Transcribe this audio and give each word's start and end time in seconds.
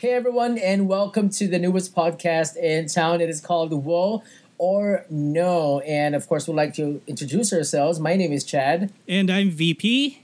Hey 0.00 0.14
everyone, 0.14 0.56
and 0.56 0.88
welcome 0.88 1.28
to 1.28 1.46
the 1.46 1.58
newest 1.58 1.94
podcast 1.94 2.56
in 2.56 2.86
town. 2.86 3.20
It 3.20 3.28
is 3.28 3.42
called 3.42 3.70
Whoa 3.70 4.22
or 4.56 5.04
No. 5.10 5.80
And 5.80 6.14
of 6.14 6.26
course, 6.26 6.48
we'd 6.48 6.54
like 6.54 6.72
to 6.76 7.02
introduce 7.06 7.52
ourselves. 7.52 8.00
My 8.00 8.16
name 8.16 8.32
is 8.32 8.42
Chad. 8.42 8.94
And 9.06 9.30
I'm 9.30 9.50
VP. 9.50 10.22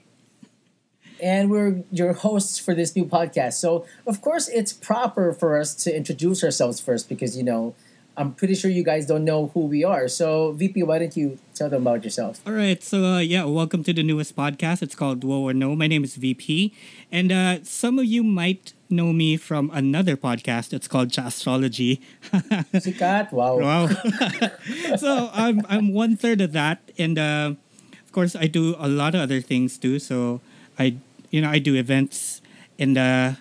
And 1.22 1.50
we're 1.50 1.82
your 1.92 2.14
hosts 2.14 2.58
for 2.58 2.74
this 2.74 2.96
new 2.96 3.04
podcast. 3.04 3.52
So, 3.60 3.84
of 4.06 4.22
course, 4.22 4.48
it's 4.48 4.72
proper 4.72 5.34
for 5.34 5.60
us 5.60 5.74
to 5.84 5.94
introduce 5.94 6.42
ourselves 6.42 6.80
first 6.80 7.06
because, 7.06 7.36
you 7.36 7.42
know, 7.42 7.74
I'm 8.16 8.32
pretty 8.32 8.54
sure 8.54 8.70
you 8.70 8.82
guys 8.82 9.04
don't 9.04 9.24
know 9.24 9.48
who 9.52 9.66
we 9.66 9.84
are. 9.84 10.08
So, 10.08 10.52
VP, 10.52 10.82
why 10.84 10.98
don't 10.98 11.14
you 11.16 11.38
tell 11.54 11.68
them 11.68 11.82
about 11.82 12.02
yourself? 12.02 12.40
All 12.46 12.54
right. 12.54 12.82
So, 12.82 13.04
uh, 13.04 13.18
yeah, 13.18 13.44
welcome 13.44 13.84
to 13.84 13.92
the 13.92 14.02
newest 14.02 14.34
podcast. 14.34 14.80
It's 14.82 14.94
called 14.94 15.22
Whoa 15.22 15.40
or 15.40 15.52
No. 15.52 15.76
My 15.76 15.86
name 15.86 16.02
is 16.02 16.16
VP. 16.16 16.72
And 17.12 17.30
uh, 17.30 17.62
some 17.62 17.98
of 17.98 18.06
you 18.06 18.22
might 18.22 18.72
know 18.88 19.12
me 19.12 19.36
from 19.36 19.70
another 19.74 20.16
podcast. 20.16 20.72
It's 20.72 20.88
called 20.88 21.16
Astrology. 21.18 22.00
Sikat, 22.32 23.32
wow. 23.32 23.58
Wow. 23.58 23.88
so 24.96 25.30
I'm 25.34 25.60
I'm 25.68 25.92
one 25.92 26.16
third 26.16 26.40
of 26.40 26.52
that, 26.52 26.80
and 26.96 27.18
uh, 27.18 27.54
of 27.92 28.12
course 28.12 28.34
I 28.34 28.46
do 28.46 28.76
a 28.78 28.88
lot 28.88 29.14
of 29.14 29.20
other 29.20 29.40
things 29.40 29.76
too. 29.76 29.98
So 29.98 30.40
I 30.78 30.96
you 31.30 31.40
know 31.42 31.50
I 31.50 31.58
do 31.58 31.74
events, 31.74 32.40
and 32.78 32.96
uh, 32.96 33.32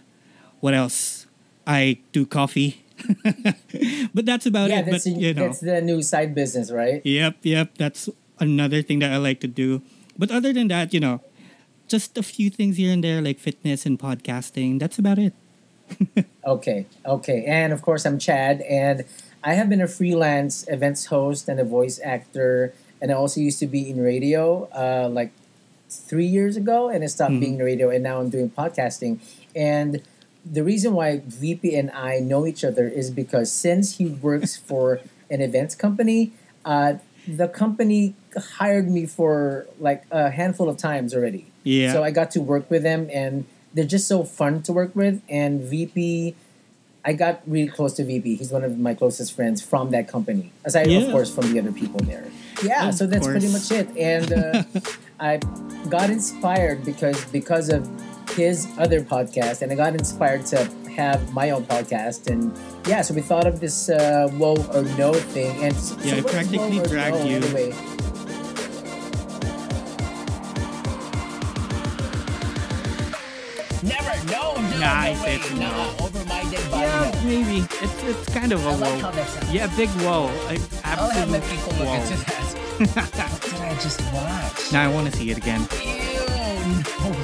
what 0.59 0.73
else? 0.73 1.27
I 1.67 1.99
do 2.11 2.25
coffee. 2.25 2.84
but 4.13 4.25
that's 4.25 4.45
about 4.45 4.69
yeah, 4.69 4.79
it. 4.79 4.85
That's, 4.85 5.03
but 5.05 5.19
you 5.19 5.33
know, 5.33 5.47
that's 5.47 5.59
the 5.59 5.81
new 5.81 6.01
side 6.01 6.33
business, 6.33 6.71
right? 6.71 7.01
Yep, 7.05 7.37
yep. 7.43 7.77
That's 7.77 8.09
another 8.39 8.81
thing 8.81 8.99
that 8.99 9.11
I 9.11 9.17
like 9.17 9.39
to 9.41 9.47
do. 9.47 9.81
But 10.17 10.31
other 10.31 10.53
than 10.53 10.69
that, 10.69 10.93
you 10.93 10.99
know, 10.99 11.21
just 11.87 12.17
a 12.17 12.23
few 12.23 12.49
things 12.49 12.77
here 12.77 12.91
and 12.91 13.03
there 13.03 13.21
like 13.21 13.39
fitness 13.39 13.85
and 13.85 13.99
podcasting. 13.99 14.79
That's 14.79 14.97
about 14.97 15.19
it. 15.19 15.33
okay, 16.45 16.85
okay. 17.05 17.45
And 17.45 17.73
of 17.73 17.81
course, 17.81 18.05
I'm 18.05 18.17
Chad, 18.17 18.61
and 18.61 19.05
I 19.43 19.53
have 19.53 19.69
been 19.69 19.81
a 19.81 19.87
freelance 19.87 20.65
events 20.67 21.05
host 21.07 21.47
and 21.47 21.59
a 21.59 21.63
voice 21.63 21.99
actor, 22.03 22.73
and 23.01 23.11
I 23.11 23.13
also 23.13 23.39
used 23.39 23.59
to 23.59 23.67
be 23.67 23.89
in 23.89 24.01
radio 24.01 24.65
uh, 24.73 25.09
like 25.09 25.31
three 25.89 26.25
years 26.25 26.57
ago, 26.57 26.89
and 26.89 27.03
I 27.03 27.07
stopped 27.07 27.31
mm-hmm. 27.31 27.39
being 27.39 27.53
in 27.55 27.65
radio, 27.65 27.89
and 27.89 28.03
now 28.03 28.19
I'm 28.19 28.29
doing 28.29 28.49
podcasting. 28.49 29.19
And 29.55 30.01
the 30.45 30.63
reason 30.63 30.93
why 30.93 31.21
VP 31.25 31.75
and 31.75 31.89
I 31.91 32.19
know 32.19 32.45
each 32.45 32.63
other 32.63 32.87
is 32.87 33.09
because 33.09 33.51
since 33.51 33.97
he 33.97 34.05
works 34.05 34.55
for 34.69 35.01
an 35.29 35.41
events 35.41 35.75
company, 35.75 36.31
uh, 36.63 36.95
the 37.27 37.47
company 37.47 38.13
hired 38.57 38.89
me 38.89 39.05
for 39.05 39.65
like 39.79 40.03
a 40.11 40.29
handful 40.29 40.69
of 40.69 40.77
times 40.77 41.15
already. 41.15 41.47
Yeah. 41.63 41.93
So 41.93 42.03
I 42.03 42.11
got 42.11 42.29
to 42.31 42.41
work 42.41 42.69
with 42.69 42.83
them, 42.83 43.09
and 43.11 43.45
they're 43.73 43.85
just 43.85 44.07
so 44.07 44.23
fun 44.23 44.61
to 44.63 44.73
work 44.73 44.95
with. 44.95 45.21
And 45.27 45.61
VP, 45.61 46.35
I 47.03 47.13
got 47.13 47.41
really 47.47 47.67
close 47.67 47.93
to 47.93 48.03
VP. 48.03 48.35
He's 48.35 48.51
one 48.51 48.63
of 48.63 48.77
my 48.77 48.93
closest 48.93 49.33
friends 49.33 49.63
from 49.63 49.89
that 49.91 50.07
company, 50.07 50.51
aside 50.63 50.87
yeah. 50.87 50.99
of 50.99 51.11
course 51.11 51.33
from 51.33 51.51
the 51.51 51.59
other 51.59 51.71
people 51.71 51.99
there. 52.01 52.27
Yeah, 52.63 52.89
of 52.89 52.95
so 52.95 53.07
that's 53.07 53.25
course. 53.25 53.33
pretty 53.39 53.51
much 53.51 53.71
it. 53.71 53.89
And 53.97 54.31
uh, 54.31 54.63
I 55.19 55.37
got 55.89 56.11
inspired 56.11 56.85
because 56.85 57.25
because 57.25 57.69
of 57.69 57.89
his 58.35 58.67
other 58.77 59.01
podcast, 59.01 59.61
and 59.61 59.71
I 59.71 59.75
got 59.75 59.93
inspired 59.93 60.45
to 60.47 60.69
have 60.95 61.33
my 61.33 61.51
own 61.51 61.65
podcast. 61.65 62.27
And 62.31 62.55
yeah, 62.87 63.01
so 63.01 63.13
we 63.13 63.21
thought 63.21 63.47
of 63.47 63.59
this 63.59 63.89
uh, 63.89 64.29
whoa 64.33 64.55
or 64.73 64.83
no 64.97 65.13
thing. 65.13 65.63
And 65.63 65.73
yeah, 65.73 66.13
so 66.13 66.17
I 66.17 66.21
practically 66.21 66.79
dragged 66.79 67.17
no, 67.17 67.25
you. 67.25 67.37
Anyway? 67.37 67.73
Nice. 74.79 75.23
It's 75.25 75.53
nah, 75.53 76.05
over 76.05 76.25
my 76.25 76.43
dead 76.51 76.71
body. 76.71 76.85
Yeah, 76.85 77.23
maybe. 77.23 77.65
It's 77.81 78.03
it's 78.03 78.33
kind 78.33 78.51
of 78.51 78.65
a 78.65 78.69
I 78.69 78.75
whoa. 78.75 79.09
Like 79.09 79.53
yeah, 79.53 79.67
big 79.75 79.89
whoa. 80.01 80.27
I, 80.47 80.59
I'll 80.83 81.09
have 81.09 81.29
my 81.29 81.39
people 81.39 81.73
look 81.73 81.87
into 81.87 82.17
that. 82.25 82.45
what 83.31 83.41
did 83.41 83.61
I 83.61 83.73
just 83.81 84.01
watch? 84.13 84.71
Now 84.73 84.89
I 84.89 84.93
want 84.93 85.11
to 85.11 85.17
see 85.17 85.31
it 85.31 85.37
again. 85.37 85.65
Ew, 86.65 86.71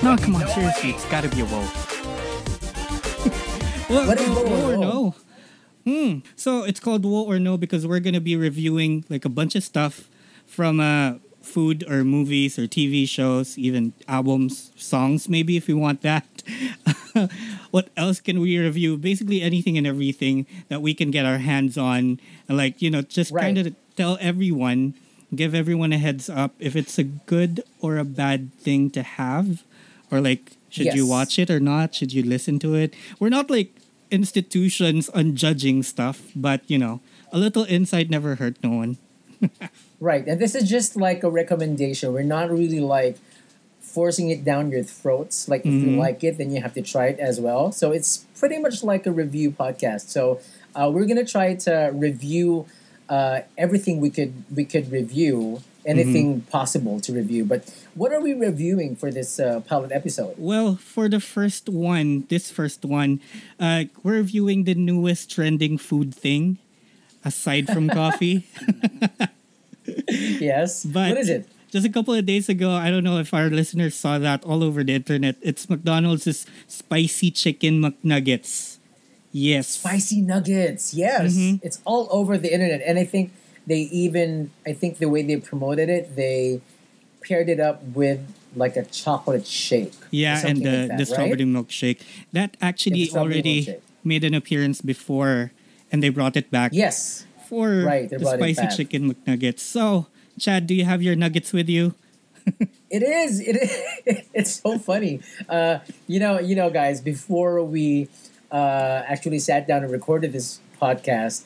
no, 0.03 0.15
no 0.15 0.17
come 0.17 0.35
on, 0.35 0.41
no 0.41 0.47
seriously, 0.47 0.91
way. 0.91 0.95
it's 0.95 1.05
got 1.05 1.21
to 1.23 1.29
be 1.29 1.41
a 1.41 1.45
whoa. 1.49 1.61
well, 3.89 4.07
what 4.07 4.19
is 4.21 4.29
whoa, 4.29 4.43
whoa 4.43 4.71
or 4.71 4.77
no? 4.77 5.15
Hmm. 5.83 6.19
So 6.35 6.63
it's 6.63 6.79
called 6.79 7.03
Whoa 7.03 7.23
or 7.23 7.39
No 7.39 7.57
because 7.57 7.87
we're 7.87 8.01
gonna 8.01 8.21
be 8.21 8.35
reviewing 8.35 9.03
like 9.09 9.25
a 9.25 9.29
bunch 9.29 9.55
of 9.55 9.63
stuff 9.63 10.09
from 10.45 10.79
uh 10.79 11.15
food 11.41 11.83
or 11.89 12.03
movies 12.03 12.59
or 12.59 12.67
TV 12.67 13.09
shows, 13.09 13.57
even 13.57 13.93
albums, 14.07 14.71
songs, 14.75 15.27
maybe 15.27 15.57
if 15.57 15.67
you 15.67 15.75
want 15.77 16.01
that. 16.01 16.25
what 17.71 17.89
else 17.97 18.19
can 18.19 18.39
we 18.39 18.59
review? 18.59 18.95
Basically, 18.97 19.41
anything 19.41 19.77
and 19.77 19.87
everything 19.87 20.45
that 20.69 20.81
we 20.81 20.93
can 20.93 21.09
get 21.09 21.25
our 21.25 21.39
hands 21.39 21.77
on, 21.77 22.19
and 22.47 22.57
like 22.57 22.81
you 22.81 22.91
know, 22.91 23.01
just 23.01 23.31
right. 23.31 23.41
kind 23.41 23.57
of 23.57 23.75
tell 23.95 24.17
everyone, 24.21 24.93
give 25.33 25.55
everyone 25.55 25.93
a 25.93 25.97
heads 25.97 26.29
up 26.29 26.55
if 26.59 26.75
it's 26.75 26.97
a 26.97 27.03
good 27.03 27.63
or 27.79 27.97
a 27.97 28.03
bad 28.03 28.53
thing 28.55 28.89
to 28.91 29.03
have, 29.03 29.63
or 30.09 30.21
like 30.21 30.57
should 30.69 30.85
yes. 30.85 30.95
you 30.95 31.07
watch 31.07 31.39
it 31.39 31.49
or 31.49 31.59
not? 31.59 31.95
Should 31.95 32.13
you 32.13 32.23
listen 32.23 32.59
to 32.59 32.75
it? 32.75 32.93
We're 33.19 33.29
not 33.29 33.49
like 33.49 33.75
institutions 34.09 35.09
on 35.09 35.35
judging 35.35 35.83
stuff, 35.83 36.31
but 36.35 36.61
you 36.67 36.77
know, 36.77 37.01
a 37.31 37.37
little 37.37 37.63
insight 37.63 38.09
never 38.09 38.35
hurt 38.35 38.57
no 38.63 38.71
one. 38.71 38.97
right, 39.99 40.25
and 40.27 40.39
this 40.39 40.55
is 40.55 40.69
just 40.69 40.95
like 40.95 41.23
a 41.23 41.29
recommendation. 41.29 42.13
We're 42.13 42.23
not 42.23 42.49
really 42.49 42.79
like 42.79 43.17
forcing 43.79 44.29
it 44.29 44.45
down 44.45 44.71
your 44.71 44.83
throats. 44.83 45.49
Like 45.49 45.65
if 45.65 45.73
mm-hmm. 45.73 45.91
you 45.91 45.97
like 45.97 46.23
it, 46.23 46.37
then 46.37 46.51
you 46.51 46.61
have 46.61 46.73
to 46.75 46.81
try 46.81 47.07
it 47.07 47.19
as 47.19 47.39
well. 47.39 47.71
So 47.71 47.91
it's 47.91 48.25
pretty 48.39 48.59
much 48.59 48.83
like 48.83 49.05
a 49.05 49.11
review 49.11 49.51
podcast. 49.51 50.09
So 50.09 50.39
uh, 50.75 50.89
we're 50.93 51.05
gonna 51.05 51.25
try 51.25 51.55
to 51.55 51.91
review 51.93 52.67
uh, 53.11 53.41
everything 53.57 53.99
we 53.99 54.09
could 54.09 54.31
we 54.55 54.63
could 54.63 54.89
review, 54.89 55.61
anything 55.85 56.39
mm-hmm. 56.39 56.49
possible 56.49 57.03
to 57.03 57.11
review. 57.11 57.43
But 57.43 57.67
what 57.93 58.13
are 58.15 58.21
we 58.21 58.31
reviewing 58.33 58.95
for 58.95 59.11
this 59.11 59.37
uh, 59.37 59.59
pilot 59.67 59.91
episode? 59.91 60.35
Well, 60.39 60.79
for 60.79 61.09
the 61.11 61.19
first 61.19 61.67
one, 61.67 62.23
this 62.31 62.49
first 62.49 62.87
one, 62.87 63.19
uh, 63.59 63.91
we're 64.01 64.23
reviewing 64.23 64.63
the 64.63 64.75
newest 64.75 65.29
trending 65.29 65.77
food 65.77 66.15
thing, 66.15 66.57
aside 67.27 67.67
from 67.67 67.89
coffee. 68.01 68.47
yes, 70.07 70.87
but 70.87 71.11
what 71.11 71.19
is 71.19 71.27
it? 71.27 71.51
just 71.67 71.85
a 71.85 71.91
couple 71.91 72.13
of 72.13 72.25
days 72.25 72.47
ago, 72.47 72.71
I 72.71 72.89
don't 72.89 73.03
know 73.03 73.19
if 73.19 73.33
our 73.33 73.49
listeners 73.49 73.95
saw 73.95 74.19
that 74.19 74.43
all 74.43 74.63
over 74.63 74.83
the 74.83 74.95
internet. 74.95 75.35
It's 75.41 75.69
McDonald's 75.69 76.47
spicy 76.67 77.31
chicken 77.31 77.83
McNuggets. 77.83 78.79
Yes. 79.31 79.67
Spicy 79.67 80.21
nuggets. 80.21 80.93
Yes. 80.93 81.35
Mm-hmm. 81.35 81.65
It's 81.65 81.81
all 81.85 82.07
over 82.11 82.37
the 82.37 82.53
internet. 82.53 82.81
And 82.85 82.99
I 82.99 83.05
think 83.05 83.31
they 83.65 83.79
even, 83.91 84.51
I 84.65 84.73
think 84.73 84.97
the 84.97 85.07
way 85.07 85.23
they 85.23 85.37
promoted 85.37 85.89
it, 85.89 86.15
they 86.15 86.61
paired 87.21 87.49
it 87.49 87.59
up 87.59 87.83
with 87.83 88.19
like 88.55 88.75
a 88.75 88.83
chocolate 88.83 89.47
shake. 89.47 89.93
Yeah, 90.11 90.45
and 90.45 90.57
the, 90.57 90.71
like 90.71 90.87
that, 90.89 90.97
the 90.97 91.05
strawberry 91.05 91.45
right? 91.45 91.47
milkshake. 91.47 92.01
That 92.33 92.57
actually 92.61 93.07
yeah, 93.07 93.17
already 93.17 93.65
milkshake. 93.65 93.81
made 94.03 94.23
an 94.23 94.33
appearance 94.33 94.81
before 94.81 95.51
and 95.91 96.01
they 96.01 96.09
brought 96.09 96.35
it 96.35 96.49
back. 96.51 96.71
Yes. 96.73 97.25
For 97.47 97.83
right, 97.83 98.09
the 98.09 98.19
spicy 98.19 98.67
chicken 98.75 99.13
McNuggets. 99.13 99.59
So, 99.59 100.07
Chad, 100.39 100.67
do 100.67 100.73
you 100.73 100.85
have 100.85 101.03
your 101.03 101.17
nuggets 101.17 101.51
with 101.51 101.67
you? 101.67 101.95
it 102.89 103.03
is. 103.03 103.39
It 103.41 103.57
is. 103.57 104.23
It's 104.33 104.61
so 104.61 104.79
funny. 104.79 105.19
Uh, 105.49 105.79
you 106.07 106.19
know, 106.19 106.39
you 106.39 106.55
know, 106.55 106.69
guys. 106.69 107.01
Before 107.01 107.61
we 107.61 108.07
uh, 108.51 109.03
actually 109.07 109.39
sat 109.39 109.67
down 109.67 109.83
and 109.83 109.91
recorded 109.91 110.33
this 110.33 110.59
podcast, 110.81 111.45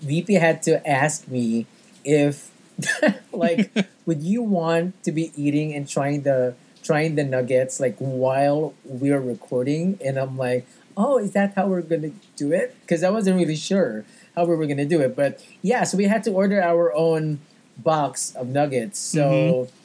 VP 0.00 0.34
had 0.34 0.62
to 0.62 0.86
ask 0.88 1.28
me 1.28 1.66
if, 2.04 2.50
like, 3.32 3.70
would 4.06 4.22
you 4.22 4.42
want 4.42 5.02
to 5.04 5.12
be 5.12 5.32
eating 5.36 5.74
and 5.74 5.88
trying 5.88 6.22
the 6.22 6.54
trying 6.82 7.16
the 7.16 7.24
nuggets 7.24 7.80
like 7.80 7.96
while 7.98 8.74
we're 8.84 9.20
recording? 9.20 9.98
And 10.04 10.18
I'm 10.18 10.36
like, 10.36 10.66
oh, 10.96 11.18
is 11.18 11.32
that 11.32 11.54
how 11.54 11.66
we're 11.66 11.82
gonna 11.82 12.12
do 12.36 12.52
it? 12.52 12.74
Because 12.80 13.02
I 13.02 13.10
wasn't 13.10 13.36
really 13.36 13.56
sure 13.56 14.04
how 14.34 14.44
we 14.44 14.56
were 14.56 14.66
gonna 14.66 14.86
do 14.86 15.00
it. 15.00 15.16
But 15.16 15.44
yeah, 15.62 15.84
so 15.84 15.96
we 15.96 16.04
had 16.04 16.22
to 16.24 16.32
order 16.32 16.62
our 16.62 16.92
own 16.94 17.40
box 17.76 18.34
of 18.34 18.48
nuggets. 18.48 18.98
So 18.98 19.20
mm-hmm. 19.20 19.76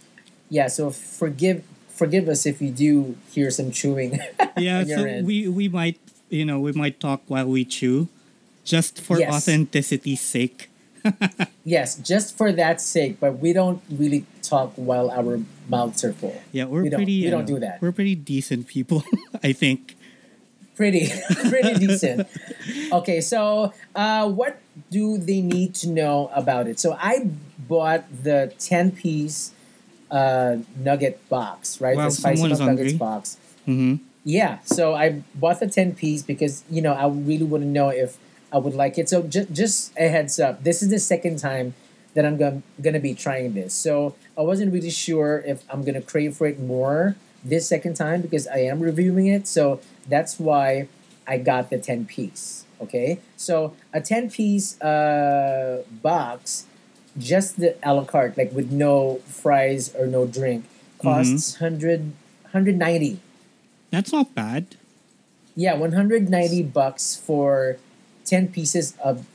yeah, 0.49 0.67
so 0.67 0.91
forgive 0.91 1.63
forgive 1.89 2.27
us 2.27 2.45
if 2.45 2.61
you 2.61 2.71
do 2.71 3.17
hear 3.31 3.51
some 3.51 3.71
chewing. 3.71 4.19
yeah, 4.57 4.83
so 4.83 5.03
end. 5.03 5.27
we 5.27 5.47
we 5.47 5.67
might 5.67 5.99
you 6.31 6.45
know 6.45 6.59
we 6.59 6.71
might 6.71 6.99
talk 6.99 7.21
while 7.27 7.47
we 7.47 7.65
chew, 7.65 8.07
just 8.63 8.99
for 8.99 9.19
yes. 9.19 9.31
authenticity's 9.33 10.21
sake. 10.21 10.69
yes, 11.65 11.95
just 11.95 12.37
for 12.37 12.51
that 12.51 12.79
sake, 12.79 13.19
but 13.19 13.39
we 13.39 13.53
don't 13.53 13.81
really 13.89 14.25
talk 14.41 14.73
while 14.75 15.09
our 15.11 15.41
mouths 15.67 16.03
are 16.03 16.13
full. 16.13 16.41
Yeah, 16.51 16.65
we're 16.65 16.83
we 16.83 16.89
pretty. 16.89 17.23
we 17.25 17.29
don't 17.29 17.45
do 17.45 17.59
that. 17.59 17.81
We're 17.81 17.91
pretty 17.91 18.15
decent 18.15 18.67
people, 18.67 19.03
I 19.43 19.53
think. 19.53 19.97
Pretty, 20.75 21.11
pretty 21.49 21.85
decent. 21.85 22.27
Okay, 22.91 23.21
so 23.21 23.73
uh, 23.93 24.29
what 24.29 24.59
do 24.89 25.17
they 25.17 25.41
need 25.41 25.75
to 25.75 25.89
know 25.89 26.31
about 26.33 26.67
it? 26.67 26.79
So 26.79 26.97
I 26.99 27.29
bought 27.67 28.05
the 28.23 28.53
10 28.57 28.91
piece 28.91 29.51
uh, 30.09 30.57
nugget 30.77 31.27
box, 31.29 31.81
right? 31.81 31.95
Wow, 31.95 32.05
the 32.05 32.11
spicy 32.11 32.47
nuggets 32.47 32.93
box. 32.93 33.37
Mm-hmm. 33.67 34.03
Yeah, 34.23 34.59
so 34.63 34.93
I 34.93 35.23
bought 35.35 35.59
the 35.59 35.67
ten 35.67 35.95
piece 35.95 36.21
because 36.21 36.63
you 36.69 36.81
know 36.81 36.93
I 36.93 37.07
really 37.07 37.43
want 37.43 37.63
to 37.63 37.69
know 37.69 37.89
if 37.89 38.17
I 38.51 38.57
would 38.57 38.73
like 38.73 38.97
it. 38.97 39.09
So 39.09 39.23
just 39.23 39.51
just 39.51 39.93
a 39.97 40.09
heads 40.09 40.39
up, 40.39 40.63
this 40.63 40.83
is 40.83 40.89
the 40.89 40.99
second 40.99 41.39
time 41.39 41.73
that 42.13 42.25
I'm 42.25 42.37
gonna 42.37 42.61
gonna 42.81 42.99
be 42.99 43.13
trying 43.13 43.53
this. 43.53 43.73
So 43.73 44.15
I 44.37 44.41
wasn't 44.41 44.73
really 44.73 44.91
sure 44.91 45.43
if 45.45 45.63
I'm 45.69 45.83
gonna 45.83 46.01
crave 46.01 46.35
for 46.37 46.47
it 46.47 46.59
more 46.59 47.15
this 47.43 47.67
second 47.67 47.95
time 47.95 48.21
because 48.21 48.47
I 48.47 48.59
am 48.59 48.79
reviewing 48.79 49.27
it. 49.27 49.47
So 49.47 49.79
that's 50.07 50.39
why 50.39 50.87
I 51.25 51.37
got 51.37 51.69
the 51.69 51.79
ten 51.79 52.05
piece. 52.05 52.65
Okay, 52.81 53.19
so 53.37 53.73
a 53.93 54.01
ten 54.01 54.29
piece 54.29 54.79
uh, 54.81 55.83
box, 56.01 56.65
just 57.17 57.59
the 57.59 57.75
a 57.81 57.93
la 57.93 58.05
carte, 58.05 58.37
like 58.37 58.51
with 58.51 58.71
no 58.71 59.15
fries 59.25 59.95
or 59.95 60.05
no 60.05 60.25
drink, 60.25 60.65
costs 61.01 61.59
100, 61.59 62.13
190 62.51 63.19
That's 63.91 64.11
not 64.11 64.33
bad. 64.33 64.75
yeah, 65.55 65.75
190 65.75 66.31
bucks 66.71 67.15
for 67.19 67.75
10 68.25 68.47
pieces 68.55 68.95
of 69.03 69.27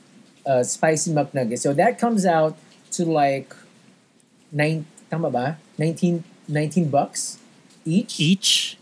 uh, 0.49 0.63
spicy 0.63 1.13
McNuggets. 1.13 1.59
So 1.61 1.73
that 1.77 1.99
comes 2.01 2.25
out 2.25 2.57
to 2.97 3.05
like 3.05 3.53
nine 4.51 4.85
tama 5.09 5.29
ba? 5.29 5.57
19 5.77 6.23
19 6.49 6.89
bucks 6.89 7.37
each. 7.85 8.19
Each. 8.19 8.77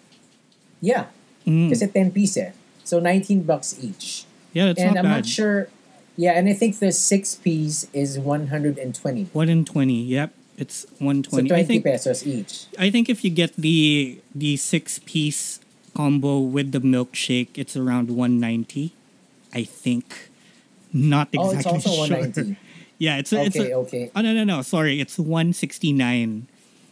Yeah, 0.82 1.12
Mm. 1.46 1.70
kasi 1.70 1.86
10 1.92 2.10
piece 2.16 2.38
eh. 2.38 2.52
So 2.88 3.00
19 3.04 3.44
bucks 3.44 3.76
each. 3.84 4.26
Yeah, 4.54 4.72
that's 4.72 4.80
and 4.82 4.96
not 4.96 5.06
I'm 5.06 5.12
bad. 5.12 5.16
not 5.22 5.26
sure 5.28 5.68
yeah, 6.16 6.40
and 6.40 6.48
I 6.48 6.54
think 6.56 6.80
the 6.80 6.96
6 6.96 7.36
piece 7.44 7.92
is 7.92 8.16
120. 8.18 8.80
120. 9.36 9.94
Yep, 10.08 10.32
it's 10.58 10.88
120. 11.04 11.28
So 11.28 11.30
twenty. 11.36 11.50
20 11.52 11.60
I 11.60 11.64
think. 11.68 11.84
pesos 11.84 12.24
each. 12.26 12.72
I 12.80 12.88
think 12.90 13.10
if 13.12 13.26
you 13.28 13.30
get 13.30 13.52
the 13.60 14.18
the 14.32 14.56
six 14.56 14.98
piece 15.04 15.60
combo 15.96 16.40
with 16.40 16.72
the 16.72 16.80
milkshake, 16.80 17.50
it's 17.56 17.76
around 17.76 18.12
one 18.12 18.40
ninety. 18.40 18.94
I 19.54 19.64
think. 19.64 20.30
Not 20.94 21.30
exactly. 21.34 21.56
Oh, 21.56 21.58
it's 21.58 21.88
also 21.88 21.90
sure. 22.08 22.18
190. 22.18 22.58
Yeah, 22.98 23.18
it's 23.18 23.34
a, 23.34 23.44
it's 23.44 23.56
Okay, 23.58 23.72
a, 23.72 23.78
okay. 23.80 24.12
Oh 24.16 24.22
no 24.22 24.34
no 24.34 24.44
no! 24.44 24.62
Sorry, 24.62 25.02
it's 25.02 25.20
one 25.20 25.52
sixty 25.52 25.92
nine. 25.92 26.48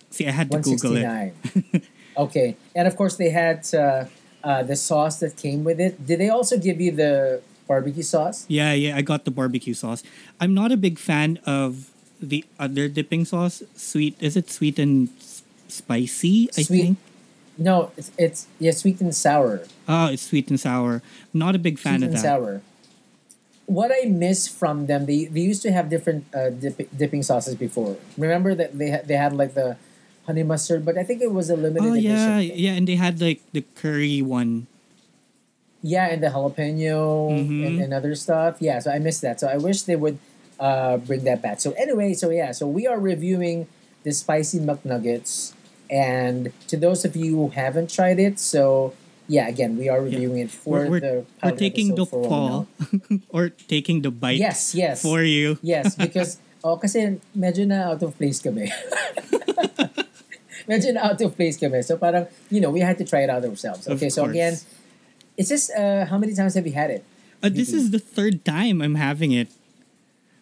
See, 0.10 0.28
I 0.28 0.32
had 0.32 0.52
to 0.52 0.60
Google 0.60 0.98
it. 0.98 1.04
169. 1.04 1.82
okay. 2.18 2.56
And 2.76 2.88
of 2.88 2.96
course, 2.96 3.16
they 3.16 3.30
had 3.30 3.66
uh, 3.74 4.06
uh, 4.44 4.64
the 4.64 4.76
sauce 4.76 5.20
that 5.20 5.38
came 5.38 5.64
with 5.64 5.80
it. 5.80 6.06
Did 6.06 6.20
they 6.20 6.30
also 6.30 6.58
give 6.58 6.80
you 6.82 6.92
the 6.92 7.42
barbecue 7.68 8.04
sauce? 8.04 8.46
Yeah, 8.48 8.74
yeah, 8.74 8.96
I 8.96 9.02
got 9.02 9.26
the 9.26 9.32
barbecue 9.32 9.74
sauce. 9.74 10.04
I'm 10.40 10.54
not 10.54 10.72
a 10.72 10.78
big 10.78 11.00
fan 11.00 11.40
of 11.46 11.90
the 12.22 12.44
other 12.60 12.88
dipping 12.88 13.26
sauce. 13.26 13.64
Sweet, 13.76 14.16
is 14.20 14.36
it 14.38 14.52
sweet 14.52 14.78
and 14.78 15.10
spicy? 15.68 16.50
I 16.58 16.62
Sweet. 16.62 16.82
think. 16.82 16.98
No, 17.58 17.92
it's, 17.98 18.12
it's 18.18 18.48
yeah, 18.60 18.72
sweet 18.72 19.00
and 19.02 19.14
sour. 19.16 19.62
Oh, 19.88 20.08
it's 20.08 20.24
sweet 20.24 20.50
and 20.50 20.60
sour. 20.60 21.02
Not 21.34 21.56
a 21.56 21.60
big 21.60 21.78
fan 21.78 21.96
of 21.96 22.00
sweet 22.00 22.06
and 22.08 22.16
that. 22.16 22.22
sour. 22.22 22.62
What 23.66 23.92
I 23.92 24.08
miss 24.10 24.48
from 24.48 24.88
them, 24.88 25.06
they, 25.06 25.26
they 25.26 25.40
used 25.42 25.62
to 25.64 25.72
have 25.72 25.90
different 25.90 26.26
uh, 26.36 26.50
dip, 26.50 26.90
dipping 26.98 27.24
sauces 27.24 27.56
before. 27.56 27.96
Remember 28.18 28.54
that 28.56 28.78
they 28.78 28.90
had, 28.90 29.08
they 29.08 29.16
had 29.16 29.34
like 29.34 29.54
the 29.54 29.78
honey 30.26 30.44
mustard, 30.44 30.84
but 30.84 30.98
I 30.98 31.04
think 31.04 31.22
it 31.22 31.32
was 31.32 31.50
a 31.50 31.56
limited 31.56 31.90
Oh 31.90 31.94
yeah, 31.94 32.40
edition. 32.40 32.58
yeah, 32.60 32.72
and 32.74 32.88
they 32.88 32.96
had 32.96 33.22
like 33.22 33.40
the 33.54 33.64
curry 33.76 34.22
one. 34.22 34.68
Yeah, 35.82 36.08
and 36.08 36.24
the 36.24 36.28
jalapeno 36.28 37.30
Mhm. 37.32 37.66
and, 37.68 37.80
and 37.80 37.94
other 37.94 38.16
stuff. 38.16 38.58
Yeah, 38.60 38.80
so 38.80 38.92
I 38.92 39.00
missed 39.00 39.22
that. 39.22 39.40
So 39.40 39.48
I 39.48 39.58
wish 39.58 39.84
they 39.84 39.96
would 39.96 40.18
uh, 40.60 40.98
bring 40.98 41.24
that 41.26 41.42
back. 41.42 41.60
So 41.60 41.72
anyway, 41.74 42.14
so 42.14 42.30
yeah, 42.32 42.52
so 42.52 42.68
we 42.68 42.88
are 42.88 43.00
reviewing 43.00 43.68
the 44.04 44.12
spicy 44.12 44.60
McNuggets, 44.60 45.54
and 45.94 46.50
to 46.68 46.76
those 46.76 47.06
of 47.06 47.14
you 47.14 47.38
who 47.38 47.50
haven't 47.54 47.94
tried 47.94 48.18
it, 48.18 48.42
so 48.42 48.98
yeah, 49.30 49.48
again, 49.48 49.78
we 49.78 49.88
are 49.88 50.02
reviewing 50.02 50.42
it 50.42 50.50
for 50.52 50.90
We're, 50.90 50.90
we're, 50.90 51.00
the 51.00 51.16
we're 51.46 51.52
taking 51.54 51.94
the 51.94 52.02
episode 52.02 52.10
for 52.10 52.20
what 52.26 52.68
we 53.00 53.20
fall 53.22 53.22
or 53.30 53.50
taking 53.70 54.02
the 54.02 54.10
bite 54.10 54.42
Yes, 54.42 54.74
yes. 54.74 55.06
for 55.06 55.22
you. 55.22 55.62
Yes, 55.62 55.94
because 55.96 56.42
oh 56.66 56.76
kasi 56.82 57.22
medyo 57.38 57.68
na 57.70 57.94
out 57.94 58.02
of 58.02 58.18
place 58.18 58.42
kami. 58.42 58.74
medyo 60.70 60.94
na 60.98 61.14
out 61.14 61.22
of 61.22 61.36
place 61.38 61.58
kami. 61.62 61.82
So 61.86 61.98
parang, 61.98 62.28
you 62.50 62.60
know, 62.60 62.70
we 62.74 62.82
had 62.82 62.98
to 62.98 63.06
try 63.06 63.22
it 63.22 63.30
out 63.30 63.46
ourselves. 63.46 63.88
Okay, 63.88 64.10
so 64.10 64.26
again, 64.26 64.58
it's 65.38 65.50
just 65.50 65.72
uh, 65.78 66.06
how 66.10 66.18
many 66.18 66.34
times 66.34 66.56
have 66.56 66.66
you 66.66 66.74
had 66.74 66.90
it? 66.90 67.06
Uh, 67.44 67.50
this 67.54 67.74
is 67.74 67.92
the 67.92 68.00
third 68.00 68.46
time 68.46 68.82
I'm 68.82 68.96
having 68.96 69.32
it. 69.32 69.52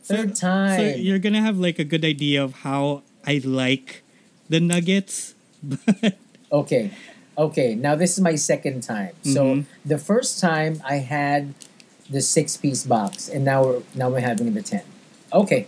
So- 0.02 0.16
Third 0.16 0.36
time. 0.36 0.80
So 0.80 0.86
you're 0.98 1.20
gonna 1.20 1.42
have 1.42 1.58
like 1.60 1.78
a 1.78 1.84
good 1.86 2.06
idea 2.06 2.42
of 2.44 2.66
how 2.66 3.04
I 3.26 3.42
like 3.44 4.04
the 4.50 4.60
nuggets. 4.60 5.36
Okay. 6.52 6.92
Okay. 7.38 7.76
Now 7.76 7.96
this 7.96 8.18
is 8.18 8.22
my 8.22 8.36
second 8.36 8.84
time. 8.84 9.16
So 9.24 9.56
Mhm. 9.56 9.66
the 9.86 9.98
first 9.98 10.40
time 10.44 10.82
I 10.84 11.00
had 11.00 11.54
the 12.10 12.20
six 12.20 12.58
piece 12.58 12.84
box 12.84 13.30
and 13.32 13.46
now 13.46 13.64
we're 13.64 13.82
now 13.96 14.10
we're 14.12 14.20
having 14.20 14.52
the 14.54 14.62
ten. 14.62 14.84
Okay. 15.32 15.66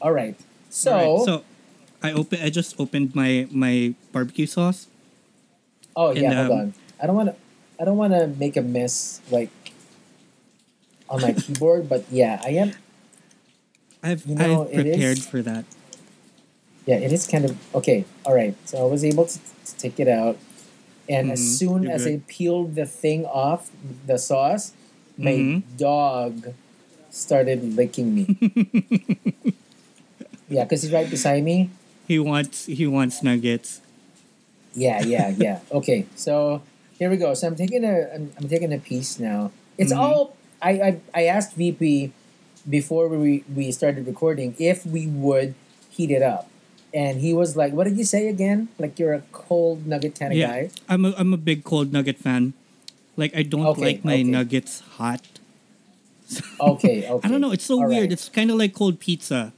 All 0.00 0.12
right. 0.14 0.38
So, 0.70 0.94
Alright, 0.94 1.26
so 1.26 1.34
I 1.98 2.12
open. 2.14 2.38
I 2.40 2.48
just 2.48 2.78
opened 2.78 3.14
my 3.18 3.50
my 3.50 3.94
barbecue 4.14 4.46
sauce. 4.46 4.86
oh 5.98 6.14
yeah, 6.14 6.30
and, 6.30 6.38
hold 6.38 6.50
um, 6.52 6.58
on. 6.58 6.66
I 7.02 7.06
don't 7.10 7.16
wanna 7.18 7.34
I 7.80 7.84
don't 7.84 7.98
wanna 7.98 8.30
make 8.30 8.56
a 8.56 8.62
mess 8.62 9.20
like 9.34 9.50
on 11.10 11.20
my 11.20 11.32
keyboard, 11.42 11.90
but 11.90 12.06
yeah, 12.08 12.38
I 12.46 12.50
am 12.50 12.70
I've 14.02 14.24
You 14.24 14.34
know, 14.36 14.64
I've 14.64 14.72
prepared 14.72 15.18
for 15.18 15.42
that. 15.42 15.64
Yeah, 16.90 16.96
it 17.06 17.12
is 17.12 17.26
kind 17.26 17.44
of 17.44 17.56
okay. 17.74 18.04
All 18.26 18.34
right. 18.34 18.54
So 18.66 18.78
I 18.78 18.86
was 18.90 19.04
able 19.04 19.26
to, 19.26 19.38
to 19.38 19.72
take 19.78 20.00
it 20.00 20.08
out. 20.08 20.36
And 21.08 21.30
as 21.30 21.40
Mhm, 21.40 21.58
soon 21.58 21.82
you're 21.84 21.92
as 21.92 22.04
good. 22.04 22.20
I 22.20 22.22
peeled 22.28 22.74
the 22.74 22.86
thing 22.86 23.26
off, 23.26 23.70
the 24.06 24.18
sauce, 24.18 24.72
my 25.18 25.32
Mhm. 25.36 25.62
dog 25.78 26.54
started 27.10 27.76
licking 27.76 28.14
me. 28.14 28.26
yeah, 30.48 30.64
because 30.64 30.82
he's 30.82 30.92
right 30.92 31.08
beside 31.10 31.44
me. 31.44 31.70
He 32.06 32.18
wants 32.18 32.66
he 32.66 32.86
wants 32.86 33.22
nuggets. 33.22 33.80
Yeah, 34.74 35.00
yeah, 35.02 35.28
yeah. 35.38 35.60
Okay, 35.72 36.06
so 36.16 36.62
here 36.98 37.10
we 37.10 37.16
go. 37.16 37.34
So 37.34 37.46
I'm 37.48 37.56
taking 37.56 37.84
a 37.84 38.08
I'm, 38.14 38.32
I'm 38.38 38.48
taking 38.48 38.72
a 38.72 38.78
piece 38.78 39.18
now. 39.18 39.50
It's 39.78 39.92
Mhm. 39.92 39.98
all 40.00 40.36
I, 40.62 40.70
I 40.80 40.90
I 41.14 41.22
asked 41.26 41.54
VP 41.54 42.12
before 42.68 43.08
we 43.08 43.44
we 43.54 43.72
started 43.72 44.06
recording 44.06 44.54
if 44.58 44.86
we 44.86 45.06
would 45.06 45.54
heat 45.90 46.10
it 46.10 46.22
up, 46.22 46.48
and 46.92 47.20
he 47.20 47.32
was 47.34 47.56
like, 47.56 47.72
"What 47.72 47.84
did 47.84 47.96
you 47.98 48.04
say 48.04 48.28
again? 48.28 48.68
Like 48.78 48.98
you're 48.98 49.14
a 49.14 49.22
cold 49.32 49.86
nugget 49.86 50.18
kind 50.18 50.32
of 50.32 50.38
yeah, 50.38 50.48
guy." 50.48 50.70
I'm 50.88 51.04
a 51.04 51.14
I'm 51.16 51.32
a 51.32 51.38
big 51.40 51.64
cold 51.64 51.92
nugget 51.92 52.18
fan. 52.18 52.52
Like 53.16 53.34
I 53.36 53.42
don't 53.42 53.66
Okay, 53.76 53.82
like 53.82 54.04
my 54.04 54.14
okay. 54.14 54.22
nuggets 54.24 54.80
hot. 54.98 55.22
Okay, 56.60 57.06
okay. 57.10 57.20
I 57.24 57.28
don't 57.28 57.40
know. 57.40 57.52
It's 57.52 57.64
so 57.64 57.80
All 57.82 57.88
weird. 57.88 58.02
right. 58.02 58.12
It's 58.12 58.28
kind 58.28 58.50
of 58.50 58.56
like 58.56 58.74
cold 58.74 59.00
pizza. 59.00 59.52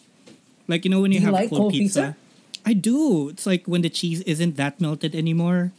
Like 0.68 0.84
you 0.84 0.90
know 0.90 1.00
when 1.00 1.12
you 1.12 1.20
you 1.20 1.26
have 1.26 1.34
like 1.34 1.50
cold, 1.50 1.60
cold 1.68 1.72
pizza? 1.72 2.16
I 2.64 2.72
do. 2.74 3.28
It's 3.28 3.44
like 3.46 3.66
when 3.66 3.82
the 3.82 3.90
cheese 3.90 4.20
isn't 4.22 4.56
that 4.56 4.80
melted 4.80 5.14
anymore. 5.14 5.72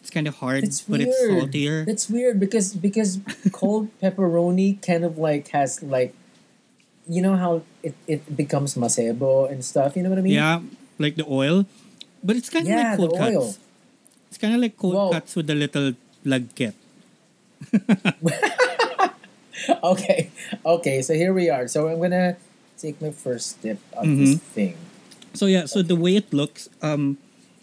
It's 0.00 0.10
kind 0.10 0.28
of 0.28 0.36
hard, 0.36 0.64
It's 0.64 0.82
but 0.82 1.00
weird. 1.00 1.08
it's 1.08 1.18
saltier. 1.26 1.84
That's 1.86 2.10
weird 2.10 2.38
because 2.38 2.74
because 2.74 3.20
cold 3.52 3.88
pepperoni 4.02 4.76
kind 4.84 5.02
of 5.02 5.16
like 5.16 5.48
has 5.56 5.82
like, 5.82 6.12
you 7.08 7.22
know 7.22 7.36
how 7.36 7.62
it, 7.82 7.94
it 8.06 8.36
becomes 8.36 8.74
masebo 8.74 9.50
and 9.50 9.64
stuff. 9.64 9.96
You 9.96 10.02
know 10.02 10.10
what 10.10 10.18
I 10.18 10.22
mean? 10.22 10.34
yeah, 10.34 10.60
like 10.98 11.16
the 11.16 11.26
oil, 11.28 11.66
but 12.22 12.36
it's 12.36 12.50
kind 12.50 12.66
of 12.66 12.70
Yeah, 12.72 12.88
like 12.90 12.96
cold 12.98 13.10
the 13.16 13.22
oil. 13.22 13.54
It's 14.28 14.38
kind 14.38 14.54
of 14.54 14.60
like 14.60 14.76
cold 14.76 14.94
Well- 14.94 15.12
cuts 15.12 15.36
with 15.36 15.50
a 15.50 15.54
little 15.54 15.92
lagkit. 16.24 16.74
okay, 19.82 20.30
okay. 20.64 21.02
So 21.02 21.14
here 21.14 21.32
we 21.32 21.50
are. 21.50 21.66
So 21.68 21.88
I'm 21.88 22.00
gonna 22.00 22.36
take 22.78 23.00
my 23.00 23.10
first 23.10 23.60
dip 23.62 23.78
of 23.94 24.04
this 24.06 24.36
Mm-hmm. 24.36 24.52
thing. 24.54 24.76
So 25.34 25.46
yeah, 25.46 25.66
so 25.66 25.82
the 25.82 25.96
way 25.96 26.16
it 26.16 26.32
looks, 26.32 26.68
um, 26.82 27.18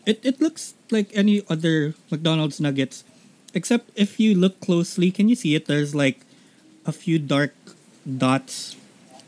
it, 0.06 0.20
it 0.24 0.42
looks 0.42 0.74
like 0.92 1.08
any 1.14 1.42
other 1.50 1.94
McDonald's 2.12 2.60
nuggets, 2.60 3.04
except 3.54 3.92
if 3.96 4.20
you 4.20 4.36
look 4.36 4.60
closely, 4.60 5.12
can 5.12 5.30
you 5.30 5.36
see 5.36 5.56
it? 5.56 5.68
There's 5.68 5.96
like 5.96 6.20
a 6.86 6.92
few 6.92 7.18
dark 7.20 7.54
dots 8.04 8.76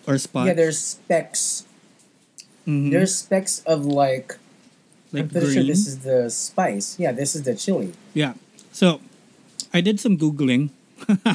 or 0.07 0.17
spots. 0.17 0.47
Yeah, 0.47 0.53
there's 0.59 0.79
specks. 0.79 1.63
Mhm. 2.67 2.91
There's 2.91 3.15
specks 3.15 3.59
of 3.65 3.85
like. 3.85 4.37
I'm 5.13 5.19
like 5.19 5.31
pretty 5.31 5.45
green. 5.47 5.55
sure 5.57 5.63
this 5.63 5.85
is 5.87 5.99
the 5.99 6.29
spice. 6.29 6.97
Yeah, 6.97 7.11
this 7.11 7.35
is 7.35 7.43
the 7.43 7.53
chili. 7.55 7.93
yeah. 8.13 8.33
So 8.71 8.99
I 9.73 9.81
did 9.81 9.99
some 9.99 10.17
googling 10.17 10.69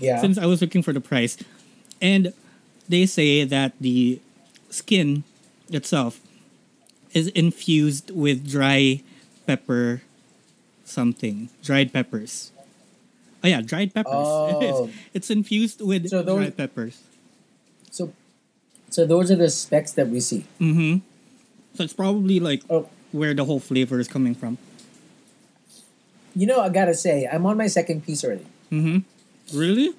Yeah. 0.00 0.20
since 0.20 0.38
I 0.38 0.46
was 0.46 0.60
looking 0.60 0.82
for 0.82 0.92
the 0.92 1.00
price, 1.00 1.36
and 2.02 2.32
they 2.88 3.06
say 3.06 3.44
that 3.44 3.72
the 3.80 4.20
skin 4.70 5.22
itself 5.70 6.20
is 7.12 7.28
infused 7.28 8.10
with 8.10 8.48
dry 8.50 9.02
pepper 9.46 10.02
something 10.84 11.48
dried 11.62 11.92
peppers 11.92 12.50
oh 13.42 13.48
yeah 13.48 13.60
dried 13.62 13.94
peppers 13.94 14.12
Oh. 14.14 14.60
it's, 14.60 14.96
it's 15.14 15.30
infused 15.30 15.80
with 15.80 16.08
So 16.10 16.22
those- 16.22 16.38
dried 16.40 16.56
peppers 16.58 17.00
so, 17.90 18.12
so 18.94 19.02
those 19.04 19.30
are 19.34 19.36
the 19.36 19.50
specks 19.50 19.92
that 19.98 20.06
we 20.08 20.20
see. 20.20 20.44
mm-hmm 20.62 21.02
so 21.74 21.82
it's 21.82 21.92
probably 21.92 22.38
like 22.38 22.62
Oh, 22.70 22.86
where 23.10 23.34
the 23.34 23.44
whole 23.44 23.58
flavor 23.58 23.98
is 23.98 24.06
coming 24.06 24.34
from 24.38 24.58
You 26.34 26.46
know, 26.50 26.60
I 26.60 26.68
gotta 26.68 26.94
say, 26.94 27.26
I'm 27.30 27.46
on 27.46 27.56
my 27.56 27.66
second 27.70 28.02
piece 28.06 28.24
already. 28.26 28.46
Mm-hmm. 28.74 29.06
Really? 29.54 29.94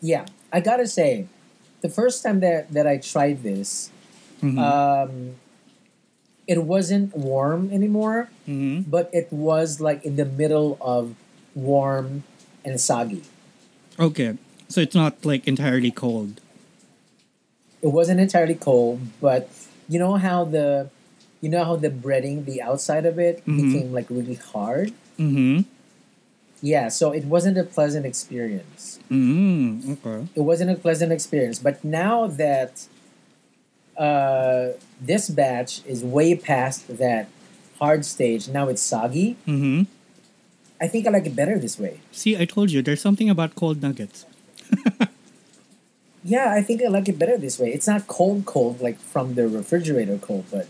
Yeah, 0.00 0.26
I 0.54 0.60
gotta 0.62 0.86
say, 0.86 1.26
the 1.82 1.90
first 1.90 2.22
time 2.22 2.38
that 2.46 2.70
that 2.70 2.86
I 2.86 2.98
tried 3.02 3.42
this, 3.42 3.90
Mm-hmm. 4.42 4.58
um, 4.58 5.38
it 6.46 6.62
wasn't 6.66 7.14
warm 7.14 7.70
anymore, 7.70 8.26
mm-hmm. 8.46 8.82
but 8.90 9.06
it 9.14 9.30
was 9.30 9.78
like 9.80 10.02
in 10.06 10.14
the 10.18 10.26
middle 10.26 10.78
of 10.82 11.14
warm 11.54 12.22
and 12.66 12.80
soggy. 12.80 13.22
Okay. 13.98 14.38
So 14.68 14.80
it's 14.80 14.94
not 14.94 15.22
like 15.26 15.46
entirely 15.46 15.90
cold. 15.90 16.40
It 17.82 17.88
wasn't 17.88 18.20
entirely 18.20 18.54
cold, 18.54 19.00
but 19.20 19.48
you 19.88 19.98
know 19.98 20.14
how 20.16 20.44
the, 20.44 20.88
you 21.40 21.48
know 21.48 21.64
how 21.64 21.76
the 21.76 21.90
breading, 21.90 22.44
the 22.44 22.62
outside 22.62 23.04
of 23.04 23.18
it 23.18 23.44
Mhm. 23.44 23.56
became 23.56 23.92
like 23.92 24.06
really 24.08 24.36
hard. 24.36 24.92
Mm-hmm. 25.18 25.62
Yeah, 26.64 26.88
so 26.88 27.10
it 27.10 27.24
wasn't 27.24 27.58
a 27.58 27.64
pleasant 27.64 28.06
experience. 28.06 29.00
Mm-hmm. 29.10 29.92
Okay. 29.94 30.28
It 30.36 30.42
wasn't 30.42 30.70
a 30.70 30.76
pleasant 30.76 31.10
experience. 31.12 31.58
But 31.58 31.82
now 31.82 32.28
that 32.28 32.86
uh, 33.96 34.68
this 35.00 35.28
batch 35.28 35.84
is 35.84 36.04
way 36.04 36.34
past 36.36 36.86
that 36.98 37.28
hard 37.80 38.04
stage, 38.04 38.48
now 38.48 38.68
it's 38.68 38.80
soggy. 38.82 39.36
Mm-hmm. 39.46 39.82
I 40.80 40.88
think 40.88 41.06
I 41.06 41.10
like 41.10 41.26
it 41.26 41.34
better 41.36 41.58
this 41.58 41.78
way. 41.78 42.00
See, 42.12 42.36
I 42.36 42.44
told 42.44 42.70
you 42.70 42.80
there's 42.82 43.00
something 43.00 43.28
about 43.28 43.54
cold 43.54 43.82
nuggets. 43.82 44.24
Yeah, 46.24 46.52
I 46.52 46.62
think 46.62 46.82
I 46.82 46.88
like 46.88 47.08
it 47.08 47.18
better 47.18 47.36
this 47.36 47.58
way. 47.58 47.72
It's 47.72 47.86
not 47.86 48.06
cold, 48.06 48.46
cold 48.46 48.80
like 48.80 48.98
from 48.98 49.34
the 49.34 49.48
refrigerator 49.48 50.18
cold, 50.18 50.44
but 50.50 50.68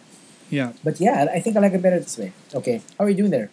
Yeah. 0.50 0.73
but 0.85 1.00
yeah, 1.00 1.28
I 1.32 1.40
think 1.40 1.56
I 1.56 1.61
like 1.61 1.73
it 1.73 1.82
better 1.82 2.00
this 2.00 2.16
way. 2.16 2.32
Okay, 2.54 2.80
how 2.99 3.04
are 3.04 3.11
you 3.11 3.16
doing 3.16 3.30
there? 3.30 3.50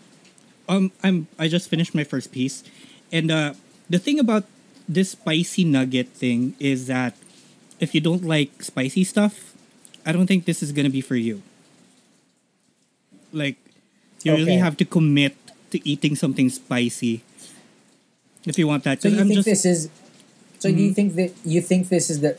Um, 0.70 0.92
I'm. 1.04 1.28
I 1.38 1.48
just 1.48 1.68
finished 1.70 1.96
my 1.96 2.04
first 2.04 2.32
piece, 2.32 2.64
and 3.12 3.32
uh, 3.32 3.54
the 3.90 3.98
thing 3.98 4.20
about 4.20 4.46
this 4.88 5.12
spicy 5.18 5.64
nugget 5.66 6.10
thing 6.14 6.56
is 6.60 6.88
that 6.88 7.18
if 7.80 7.96
you 7.96 8.02
don't 8.02 8.24
like 8.24 8.62
spicy 8.64 9.04
stuff, 9.04 9.54
I 10.06 10.12
don't 10.14 10.28
think 10.28 10.46
this 10.46 10.62
is 10.62 10.72
gonna 10.72 10.94
be 10.94 11.02
for 11.02 11.16
you. 11.18 11.42
Like, 13.34 13.58
you 14.24 14.34
really 14.34 14.58
have 14.58 14.78
to 14.78 14.86
commit 14.86 15.36
to 15.72 15.78
eating 15.88 16.16
something 16.16 16.50
spicy 16.50 17.22
if 18.46 18.58
you 18.58 18.68
want 18.68 18.84
that. 18.86 19.02
So 19.02 19.10
you 19.10 19.20
I'm 19.20 19.28
think 19.28 19.46
just 19.46 19.46
this 19.50 19.66
is? 19.66 19.90
So 20.60 20.70
do 20.70 20.78
you 20.78 20.94
think 20.94 21.16
that 21.16 21.32
you 21.46 21.62
think 21.62 21.88
this 21.90 22.10
is 22.10 22.20
the? 22.20 22.38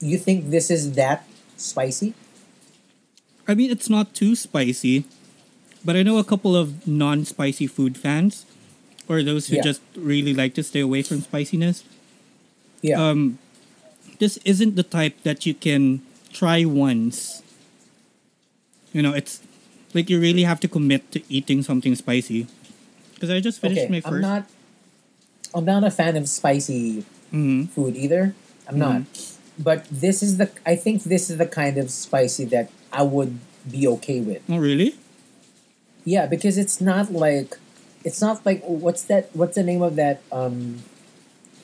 You 0.00 0.18
think 0.18 0.50
this 0.50 0.70
is 0.70 0.92
that 0.94 1.24
spicy? 1.56 2.14
I 3.46 3.54
mean, 3.54 3.70
it's 3.70 3.88
not 3.88 4.14
too 4.14 4.34
spicy, 4.34 5.04
but 5.84 5.96
I 5.96 6.02
know 6.02 6.18
a 6.18 6.24
couple 6.24 6.56
of 6.56 6.86
non-spicy 6.86 7.66
food 7.66 7.96
fans, 7.96 8.46
or 9.08 9.22
those 9.22 9.46
who 9.48 9.56
Yeah. 9.56 9.62
just 9.62 9.80
really 9.94 10.34
like 10.34 10.54
to 10.54 10.62
stay 10.62 10.80
away 10.80 11.02
from 11.02 11.22
spiciness. 11.22 11.84
Yeah. 12.82 12.98
Um, 12.98 13.38
this 14.18 14.38
isn't 14.44 14.74
the 14.74 14.82
type 14.82 15.22
that 15.22 15.46
you 15.46 15.54
can 15.54 16.02
try 16.32 16.64
once. 16.64 17.42
You 18.92 19.02
know, 19.02 19.14
it's 19.14 19.40
like 19.94 20.10
you 20.10 20.18
really 20.18 20.42
have 20.42 20.58
to 20.60 20.68
commit 20.68 21.10
to 21.12 21.22
eating 21.28 21.62
something 21.62 21.94
spicy. 21.94 22.46
Because 23.14 23.30
I 23.30 23.38
just 23.38 23.60
finished 23.60 23.86
okay, 23.86 23.90
my 23.90 24.00
1st 24.00 24.14
I'm 24.14 24.20
not. 24.20 24.42
I'm 25.54 25.64
not 25.64 25.84
a 25.84 25.90
fan 25.90 26.16
of 26.16 26.28
spicy 26.28 27.04
Mhm. 27.32 27.68
food 27.70 27.96
either. 27.96 28.34
I'm 28.68 28.78
not. 28.78 29.02
But 29.58 29.84
this 29.90 30.22
is 30.22 30.36
the. 30.38 30.50
I 30.64 30.76
think 30.76 31.04
this 31.04 31.28
is 31.30 31.36
the 31.38 31.46
kind 31.46 31.76
of 31.78 31.90
spicy 31.90 32.44
that 32.46 32.70
I 32.92 33.02
would 33.02 33.38
be 33.68 33.86
okay 34.00 34.20
with. 34.20 34.42
Oh, 34.48 34.58
really? 34.58 34.96
Yeah, 36.04 36.26
because 36.26 36.58
it's 36.58 36.80
not 36.80 37.12
like, 37.12 37.58
it's 38.04 38.20
not 38.20 38.44
like 38.44 38.62
what's 38.64 39.02
that? 39.06 39.30
What's 39.34 39.54
the 39.54 39.62
name 39.62 39.82
of 39.82 39.96
that? 39.96 40.22
Um, 40.32 40.82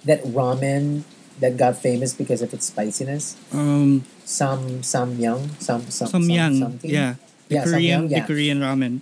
that 0.05 0.23
ramen 0.23 1.03
that 1.41 1.57
got 1.57 1.77
famous 1.77 2.15
because 2.15 2.43
of 2.43 2.53
its 2.55 2.67
spiciness. 2.67 3.37
Um, 3.53 4.05
Some 4.25 4.83
samyang, 4.85 5.51
some 5.61 5.83
some 5.91 6.09
samyang. 6.23 6.59
something. 6.61 6.91
Yeah. 6.91 7.15
The 7.49 7.55
Yeah, 7.55 7.65
Korean, 7.65 8.01
samyang, 8.03 8.09
the 8.11 8.17
yeah. 8.17 8.27
Korean 8.27 8.59
ramen. 8.61 9.01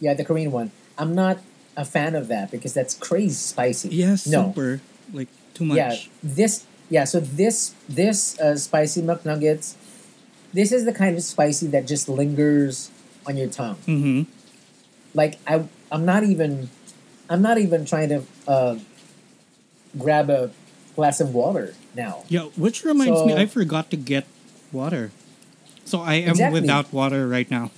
Yeah, 0.00 0.14
the 0.14 0.24
Korean 0.24 0.50
one. 0.50 0.70
I'm 0.96 1.14
not 1.14 1.38
a 1.76 1.84
fan 1.84 2.14
of 2.16 2.26
that 2.28 2.50
because 2.50 2.72
that's 2.74 2.94
crazy 2.94 3.34
spicy. 3.34 3.90
Yeah, 3.90 4.16
no. 4.26 4.50
super. 4.50 4.80
Like 5.12 5.28
too 5.58 5.66
much. 5.66 5.76
Yeah, 5.76 5.96
this. 6.22 6.64
Yeah, 6.88 7.04
so 7.04 7.20
this 7.20 7.74
this 7.84 8.40
uh, 8.40 8.56
spicy 8.56 9.02
McNuggets, 9.02 9.76
this 10.54 10.72
is 10.72 10.86
the 10.86 10.92
kind 10.92 11.18
of 11.18 11.22
spicy 11.22 11.66
that 11.68 11.84
just 11.86 12.08
lingers 12.08 12.88
on 13.26 13.36
your 13.36 13.48
tongue. 13.52 13.76
Mm-hmm. 13.84 14.22
Like 15.12 15.36
I, 15.44 15.68
I'm 15.92 16.06
not 16.06 16.24
even, 16.24 16.70
I'm 17.28 17.42
not 17.42 17.58
even 17.58 17.84
trying 17.84 18.08
to 18.08 18.22
uh, 18.48 18.78
grab 19.98 20.30
a 20.30 20.50
glass 20.96 21.20
of 21.20 21.34
water 21.34 21.74
now. 21.94 22.24
Yeah, 22.32 22.48
which 22.56 22.84
reminds 22.84 23.20
me, 23.28 23.34
I 23.36 23.44
forgot 23.44 23.90
to 23.90 23.96
get 24.00 24.24
water. 24.72 25.12
So 25.84 26.00
I 26.00 26.24
am 26.24 26.40
Exactly. 26.40 26.60
without 26.60 26.92
water 26.92 27.28
right 27.28 27.50
now. 27.50 27.70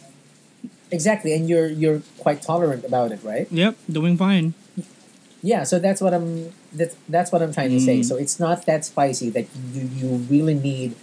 Exactly, 0.93 1.35
and 1.35 1.49
you're 1.49 1.67
you're 1.67 2.03
quite 2.19 2.43
tolerant 2.43 2.85
about 2.85 3.11
it, 3.11 3.19
right? 3.27 3.51
Yep, 3.51 3.75
doing 3.91 4.17
fine. 4.17 4.55
Yeah, 5.43 5.63
so 5.65 5.79
that's 5.79 6.01
what 6.01 6.13
I'm 6.13 6.53
that's 6.73 6.95
that's 7.09 7.33
what 7.33 7.43
I'm 7.43 7.53
trying 7.53 7.71
to 7.71 7.81
say. 7.81 8.01
Mm. 8.01 8.05
So 8.05 8.17
it's 8.17 8.39
not 8.39 8.67
that 8.67 8.85
spicy 8.85 9.31
that 9.31 9.47
you 9.73 9.89
you 9.97 10.09
really 10.29 10.55
need 10.55 10.95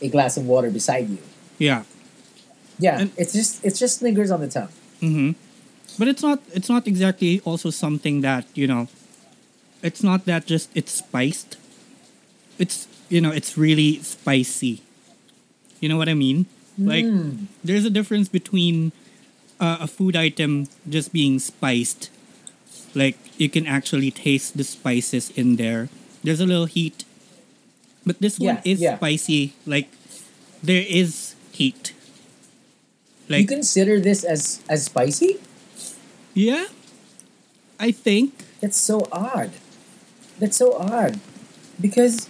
a 0.00 0.08
glass 0.08 0.36
of 0.36 0.46
water 0.46 0.70
beside 0.70 1.08
you. 1.10 1.18
Yeah. 1.58 1.84
Yeah, 2.78 3.00
And- 3.00 3.10
it's 3.16 3.32
just 3.32 3.64
it's 3.64 3.78
just 3.78 4.00
lingers 4.02 4.30
on 4.30 4.40
the 4.40 4.48
tongue. 4.48 4.72
Mm-hmm. 5.02 5.30
But 5.98 6.08
it's 6.08 6.22
not 6.22 6.40
it's 6.54 6.68
not 6.70 6.86
exactly 6.86 7.40
also 7.44 7.68
something 7.70 8.22
that, 8.22 8.46
you 8.54 8.66
know, 8.66 8.88
it's 9.82 10.02
not 10.02 10.24
that 10.24 10.46
just 10.46 10.70
it's 10.74 10.92
spiced. 10.92 11.58
It's 12.58 12.88
you 13.10 13.20
know, 13.20 13.30
it's 13.30 13.58
really 13.58 14.00
spicy. 14.02 14.80
You 15.80 15.88
know 15.90 15.98
what 15.98 16.08
I 16.08 16.14
mean? 16.14 16.46
Like 16.78 17.04
Mm. 17.04 17.46
there's 17.62 17.84
a 17.84 17.90
difference 17.90 18.28
between 18.32 18.92
uh, 19.60 19.78
a 19.84 19.86
food 19.86 20.16
item 20.16 20.66
just 20.88 21.12
being 21.12 21.38
spiced. 21.38 22.08
Like 22.94 23.16
you 23.38 23.48
can 23.48 23.66
actually 23.66 24.10
taste 24.10 24.56
the 24.56 24.64
spices 24.64 25.30
in 25.30 25.56
there. 25.56 25.88
There's 26.22 26.40
a 26.40 26.46
little 26.46 26.66
heat. 26.66 27.04
But 28.04 28.20
this 28.20 28.38
one 28.38 28.60
is 28.64 28.80
yeah. 28.80 28.96
spicy. 28.96 29.54
Like 29.66 29.88
there 30.62 30.84
is 30.86 31.34
heat. 31.52 31.94
Like 33.28 33.42
you 33.42 33.46
consider 33.46 34.00
this 34.00 34.24
as 34.24 34.60
as 34.68 34.84
spicy? 34.86 35.40
yeah. 36.34 36.66
I 37.80 37.90
think 37.90 38.44
That's 38.60 38.78
so 38.78 39.08
odd. 39.10 39.50
That's 40.38 40.56
so 40.56 40.74
odd. 40.78 41.18
Because 41.80 42.28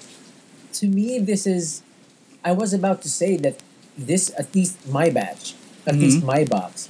to 0.81 0.87
me 0.87 1.19
this 1.19 1.47
is 1.47 1.83
I 2.45 2.53
was 2.53 2.73
about 2.73 3.03
to 3.03 3.11
say 3.11 3.37
that 3.37 3.61
this 3.97 4.33
at 4.39 4.55
least 4.55 4.89
my 4.89 5.11
batch, 5.11 5.55
at 5.87 5.97
least 5.97 6.21
Mhm. 6.21 6.25
my 6.25 6.45
box 6.45 6.89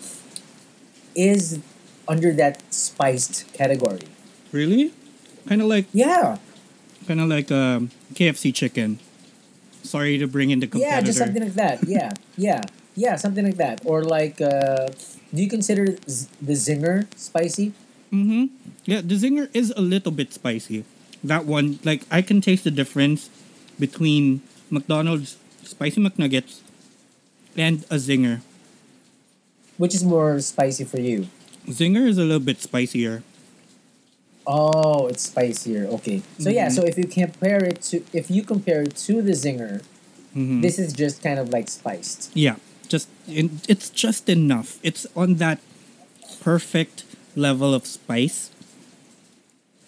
is 1.14 1.58
under 2.08 2.32
that 2.34 2.62
spiced 2.72 3.46
category. 3.52 4.00
really 4.52 4.92
kind 5.48 5.60
of 5.62 5.68
like 5.68 5.86
Yeah. 5.92 6.38
kind 7.08 7.20
of 7.20 7.28
like 7.28 7.50
um, 7.50 7.90
KFC 8.14 8.52
chicken. 8.54 8.98
Sorry 9.82 10.18
to 10.18 10.26
bring 10.28 10.50
in 10.50 10.60
the 10.60 10.66
competitor. 10.68 10.94
Yeah, 10.96 11.00
just 11.02 11.18
something 11.18 11.42
like 11.42 11.54
that. 11.58 11.82
Yeah, 11.88 12.12
yeah, 12.36 12.62
yeah, 12.94 13.16
something 13.16 13.44
like 13.44 13.56
that. 13.58 13.80
Or 13.84 14.04
like, 14.04 14.40
uh, 14.40 14.88
do 15.34 15.42
you 15.42 15.48
consider 15.50 15.96
z- 16.06 16.28
the 16.40 16.52
zinger 16.54 17.06
spicy? 17.18 17.72
Mm-hmm. 18.12 18.52
Yeah, 18.84 19.00
the 19.00 19.16
zinger 19.16 19.48
is 19.52 19.72
a 19.76 19.80
little 19.82 20.12
bit 20.12 20.32
spicy. 20.32 20.84
That 21.24 21.46
one, 21.46 21.78
like, 21.82 22.02
I 22.10 22.20
can 22.22 22.40
taste 22.40 22.62
the 22.64 22.70
difference 22.70 23.30
between 23.80 24.42
McDonald's 24.70 25.36
spicy 25.64 25.98
McNuggets 26.02 26.60
and 27.56 27.82
a 27.90 27.96
zinger. 27.98 28.42
Which 29.78 29.94
is 29.94 30.04
more 30.04 30.38
spicy 30.40 30.84
for 30.84 31.00
you? 31.00 31.26
Zinger 31.68 32.06
is 32.08 32.18
a 32.18 32.22
little 32.22 32.40
bit 32.40 32.60
spicier. 32.60 33.22
Oh, 34.46 35.06
it's 35.06 35.22
spicier. 35.22 35.86
Okay. 35.86 36.22
So 36.38 36.50
yeah, 36.50 36.66
Mhm. 36.68 36.72
so 36.74 36.82
if 36.82 36.98
you 36.98 37.04
compare 37.06 37.62
it 37.62 37.80
to 37.92 38.02
if 38.12 38.30
you 38.30 38.42
compare 38.42 38.82
it 38.82 38.96
to 39.06 39.22
the 39.22 39.32
zinger, 39.32 39.82
Mhm. 40.34 40.62
this 40.62 40.78
is 40.78 40.92
just 40.92 41.22
kind 41.22 41.38
of 41.38 41.50
like 41.50 41.68
spiced. 41.70 42.30
yeah, 42.34 42.56
just 42.88 43.06
in, 43.28 43.60
it's 43.68 43.88
just 43.90 44.28
enough. 44.28 44.78
It's 44.82 45.06
on 45.14 45.36
that 45.36 45.60
perfect 46.40 47.04
level 47.36 47.72
of 47.72 47.86
spice 47.86 48.50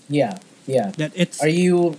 Yeah, 0.08 0.38
yeah. 0.66 0.92
that 0.98 1.10
it's 1.16 1.42
Are 1.42 1.48
you 1.50 1.96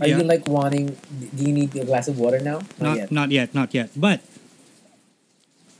are 0.00 0.08
Yeah. 0.08 0.18
you 0.18 0.24
like 0.24 0.48
wanting? 0.48 0.96
Do 1.36 1.42
you 1.44 1.52
need 1.52 1.74
a 1.76 1.84
glass 1.84 2.08
of 2.08 2.18
water 2.18 2.40
now? 2.40 2.62
not 2.80 2.96
yet. 2.98 3.12
not 3.12 3.30
yet, 3.30 3.54
not 3.54 3.70
yet. 3.74 3.90
But 3.94 4.20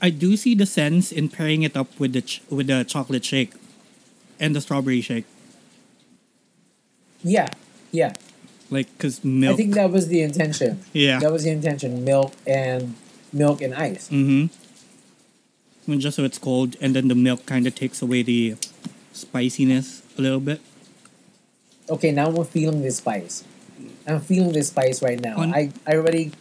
I 0.01 0.09
do 0.09 0.37
see 0.37 0.55
the 0.55 0.65
sense 0.65 1.11
in 1.11 1.29
pairing 1.29 1.63
it 1.63 1.75
up 1.75 1.87
with 1.99 2.13
the 2.13 2.21
ch- 2.21 2.41
with 2.49 2.67
the 2.67 2.83
chocolate 2.83 3.25
shake 3.25 3.51
and 4.39 4.55
the 4.55 4.61
strawberry 4.61 5.01
shake, 5.01 5.25
Yeah, 7.23 7.49
yeah. 7.91 8.13
like 8.71 8.87
because 8.97 9.23
milk. 9.23 9.53
I 9.53 9.57
think 9.57 9.73
that 9.75 9.91
was 9.91 10.07
the 10.07 10.21
intention. 10.21 10.79
yeah. 10.93 11.19
That 11.19 11.31
was 11.31 11.43
the 11.43 11.49
intention. 11.51 12.03
Milk 12.05 12.33
and 12.47 12.95
milk 13.33 13.61
and 13.61 13.73
ice. 13.75 14.07
Mm-hmm. 14.09 14.47
When 15.85 15.99
just 15.99 16.15
so 16.17 16.23
it's 16.23 16.37
cold, 16.37 16.75
and 16.79 16.95
then 16.95 17.07
the 17.09 17.15
milk 17.15 17.45
kind 17.45 17.67
of 17.67 17.75
takes 17.75 18.01
away 18.01 18.21
the 18.21 18.55
spiciness 19.11 20.03
a 20.17 20.21
little 20.21 20.39
bit. 20.39 20.61
Okay, 21.89 22.11
now 22.11 22.27
I'm 22.27 22.45
feeling 22.45 22.83
the 22.83 22.91
spice. 22.91 23.43
I'm 24.07 24.21
feeling 24.21 24.53
the 24.53 24.63
spice 24.63 25.01
right 25.01 25.19
now. 25.19 25.37
On- 25.37 25.53
I, 25.53 25.71
I 25.87 25.95
already 25.95 26.31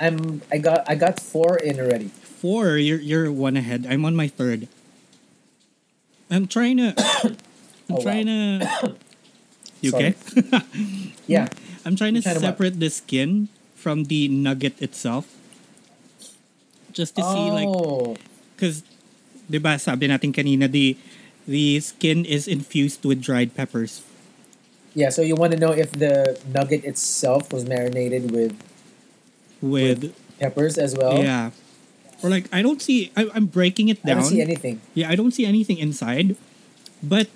I'm 0.00 0.40
I 0.50 0.58
got 0.58 0.88
I 0.90 0.94
got 0.96 1.20
four 1.20 1.56
in 1.58 1.78
already. 1.78 2.10
Four, 2.40 2.76
you're 2.80 3.00
you're 3.00 3.28
one 3.30 3.56
ahead. 3.56 3.84
I'm 3.88 4.04
on 4.04 4.16
my 4.16 4.28
third. 4.28 4.66
I'm 6.30 6.46
trying 6.48 6.78
to. 6.78 6.94
I'm 7.24 7.36
Oh, 7.90 7.96
wow. 7.98 8.02
trying 8.06 8.26
to. 8.26 8.96
You 9.80 9.90
Sorry. 9.96 10.12
okay? 10.12 10.14
Yeah. 11.26 11.48
I'm 11.88 11.96
trying 11.96 12.12
to 12.12 12.20
Trying 12.20 12.36
to 12.36 12.44
separate 12.44 12.76
the 12.80 12.92
skin 12.92 13.48
from 13.72 14.04
the 14.12 14.28
nugget 14.28 14.76
itself. 14.76 15.24
Just 16.92 17.16
to 17.16 17.22
see 17.24 17.48
like 17.48 17.64
oh, 17.64 18.16
Because, 18.54 18.84
di 19.48 19.56
ba, 19.56 19.78
sabi 19.80 20.04
natin 20.12 20.36
kanina, 20.36 20.68
the, 20.68 21.00
the 21.48 21.80
skin 21.80 22.28
is 22.28 22.44
infused 22.44 23.08
with 23.08 23.24
dried 23.24 23.56
peppers. 23.56 24.04
yeah. 24.92 25.08
So 25.08 25.22
you 25.24 25.32
want 25.34 25.56
to 25.56 25.58
know 25.58 25.72
if 25.72 25.96
the 25.96 26.36
nugget 26.44 26.84
itself 26.84 27.48
was 27.50 27.64
marinated 27.64 28.28
with 28.30 28.52
With, 29.64 30.12
peppers 30.38 30.76
as 30.76 30.92
well? 30.92 31.24
yeah. 31.24 31.56
Or 32.22 32.28
like, 32.30 32.46
I 32.52 32.60
don't 32.62 32.82
see, 32.82 33.10
I, 33.16 33.28
I'm 33.34 33.46
breaking 33.46 33.88
it 33.88 34.04
down. 34.04 34.18
I 34.18 34.20
don't 34.20 34.30
see 34.30 34.40
anything. 34.42 34.80
yeah, 34.94 35.08
I 35.08 35.16
don't 35.16 35.32
see 35.32 35.46
anything 35.46 35.78
inside. 35.78 36.36
But 37.02 37.28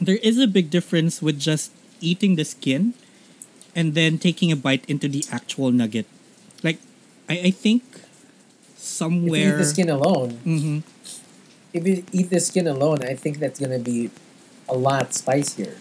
there 0.00 0.18
is 0.22 0.38
a 0.38 0.46
big 0.46 0.70
difference 0.70 1.22
with 1.22 1.38
just 1.38 1.70
eating 2.00 2.34
the 2.36 2.44
skin 2.44 2.94
and 3.74 3.94
then 3.94 4.18
taking 4.18 4.50
a 4.50 4.56
bite 4.56 4.84
into 4.88 5.06
the 5.08 5.24
actual 5.30 5.70
nugget. 5.70 6.06
Like, 6.62 6.78
I, 7.28 7.38
I 7.48 7.50
think 7.50 7.82
If 7.86 8.00
you 8.02 8.76
somewhere. 8.76 9.54
eat 9.54 9.58
the 9.58 9.64
skin 9.64 9.88
alone, 9.90 10.30
Mm-hmm. 10.44 10.78
if 11.72 11.86
you 11.86 12.04
eat 12.12 12.30
the 12.30 12.40
skin 12.40 12.66
alone, 12.66 13.02
I 13.06 13.14
think 13.14 13.38
that's 13.38 13.58
gonna 13.60 13.78
be 13.78 14.10
a 14.68 14.74
lot 14.74 15.14
spicier. 15.14 15.76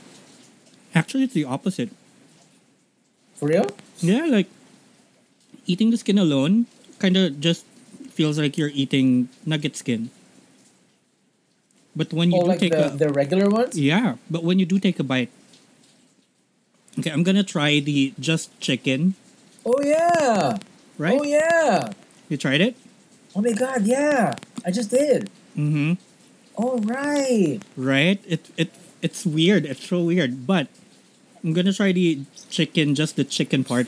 Actually, 0.93 1.23
it's 1.23 1.33
the 1.33 1.45
opposite. 1.45 1.89
For 3.35 3.47
real? 3.49 3.65
Yeah, 3.99 4.25
like 4.29 4.47
eating 5.65 5.89
the 5.89 5.97
skin 5.97 6.17
alone 6.17 6.67
kind 6.99 7.17
of 7.17 7.39
just 7.41 7.65
feels 8.13 8.37
like 8.39 8.57
you're 8.57 8.71
eating 8.73 9.29
nugget 9.45 9.75
skin. 9.75 10.09
But 11.95 12.13
when 12.13 12.31
you 12.31 12.37
Oh, 12.41 12.43
do 12.45 12.47
like 12.53 12.59
take 12.59 12.71
the, 12.73 12.89
a 12.93 12.97
the 12.97 13.09
regular 13.09 13.49
ones? 13.49 13.77
yeah, 13.77 14.17
but 14.29 14.41
when 14.43 14.57
you 14.57 14.65
do 14.65 14.79
take 14.79 14.97
a 14.99 15.05
bite, 15.05 15.29
okay, 16.97 17.11
I'm 17.11 17.21
gonna 17.21 17.43
try 17.45 17.79
the 17.79 18.13
just 18.19 18.49
chicken. 18.59 19.13
Oh 19.65 19.77
yeah. 19.83 20.57
Right? 20.97 21.19
Oh 21.19 21.23
yeah. 21.23 21.93
You 22.29 22.37
tried 22.37 22.61
it? 22.61 22.75
Oh 23.35 23.41
my 23.41 23.53
god, 23.53 23.85
yeah. 23.85 24.33
I 24.65 24.71
just 24.71 24.89
did. 24.89 25.29
Mm-hmm. 25.57 26.01
All 26.57 26.77
right. 26.81 27.57
right. 27.57 27.59
Right? 27.77 28.19
It 28.25 28.49
it 28.57 28.69
it's 29.05 29.25
weird. 29.25 29.65
It's 29.69 29.85
so 29.85 30.01
weird. 30.01 30.45
But 30.49 30.67
I'm 31.45 31.53
gonna 31.53 31.73
try 31.73 31.93
the 31.93 32.25
chicken, 32.49 32.95
just 32.97 33.17
the 33.21 33.23
chicken 33.25 33.61
part. 33.63 33.85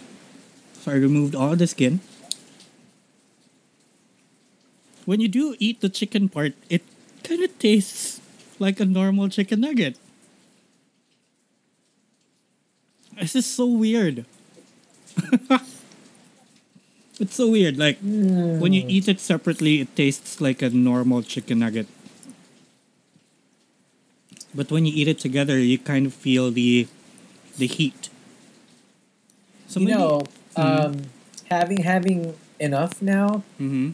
So 0.85 0.93
I 0.93 1.01
removed 1.01 1.33
all 1.33 1.55
the 1.57 1.65
skin. 1.65 2.05
When 5.05 5.19
you 5.21 5.27
do 5.27 5.55
eat 5.59 5.81
the 5.81 5.89
chicken 5.89 6.29
part, 6.29 6.53
it 6.69 6.81
kind 7.23 7.43
of 7.43 7.57
tastes 7.59 8.19
like 8.59 8.79
a 8.79 8.85
normal 8.85 9.29
chicken 9.29 9.61
nugget. 9.61 9.97
This 13.19 13.35
is 13.35 13.45
so 13.45 13.65
weird. 13.65 14.25
it's 17.19 17.35
so 17.35 17.49
weird. 17.49 17.77
Like 17.77 17.97
when 18.01 18.73
you 18.73 18.83
eat 18.87 19.07
it 19.07 19.19
separately, 19.19 19.79
it 19.81 19.95
tastes 19.95 20.41
like 20.41 20.61
a 20.61 20.69
normal 20.69 21.21
chicken 21.23 21.59
nugget. 21.59 21.87
But 24.53 24.71
when 24.71 24.85
you 24.85 24.93
eat 24.95 25.07
it 25.07 25.19
together, 25.19 25.57
you 25.59 25.77
kind 25.77 26.05
of 26.05 26.13
feel 26.13 26.51
the 26.51 26.87
the 27.57 27.67
heat. 27.67 28.09
So 29.67 29.79
you 29.79 29.87
maybe- 29.87 29.97
know, 29.99 30.21
um, 30.55 31.07
having 31.51 31.83
having 31.83 32.33
enough 32.59 33.01
now, 33.01 33.43
Mhm. 33.59 33.93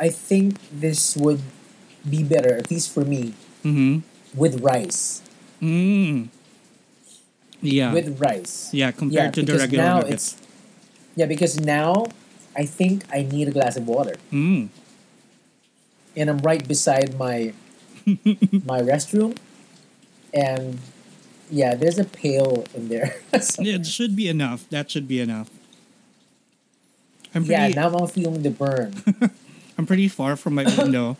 I 0.00 0.08
think 0.08 0.56
this 0.72 1.14
would 1.16 1.40
be 2.08 2.24
better, 2.24 2.56
at 2.56 2.70
least 2.70 2.88
for 2.90 3.04
me, 3.04 3.34
Mhm. 3.62 4.00
with 4.34 4.60
rice. 4.64 5.20
Mm. 5.60 6.28
Yeah. 7.60 7.92
With 7.92 8.18
rice. 8.18 8.70
yeah, 8.72 8.86
Yeah, 8.86 8.92
compared 8.92 9.34
to 9.34 9.42
the 9.44 9.58
regular 9.58 9.84
now 9.84 10.00
nuggets. 10.00 10.32
it's 10.32 10.48
yeah, 11.16 11.26
because 11.26 11.60
now 11.60 12.06
I 12.56 12.64
think 12.64 13.04
I 13.12 13.22
need 13.22 13.48
a 13.48 13.50
glass 13.52 13.76
of 13.76 13.84
water, 13.86 14.16
Mm. 14.32 14.68
and 16.16 16.30
I'm 16.30 16.38
right 16.40 16.64
beside 16.66 17.18
my 17.20 17.52
my 18.64 18.80
restroom, 18.80 19.36
and 20.32 20.78
yeah, 21.52 21.74
there's 21.76 21.98
a 21.98 22.08
pail 22.08 22.64
in 22.74 22.88
there. 22.88 23.20
Yeah, 23.60 23.76
it 23.76 23.84
should 23.86 24.16
be 24.16 24.28
enough. 24.32 24.64
That 24.72 24.88
should 24.90 25.04
be 25.06 25.20
enough. 25.20 25.50
I'm 27.34 27.44
yeah, 27.44 27.66
pretty 27.68 27.74
now 27.76 27.92
I'm 27.92 28.08
feeling 28.08 28.40
the 28.42 28.50
burn. 28.50 28.96
I'm 29.80 29.86
pretty 29.86 30.08
far 30.08 30.36
from 30.36 30.54
my 30.56 30.64
window. 30.78 31.16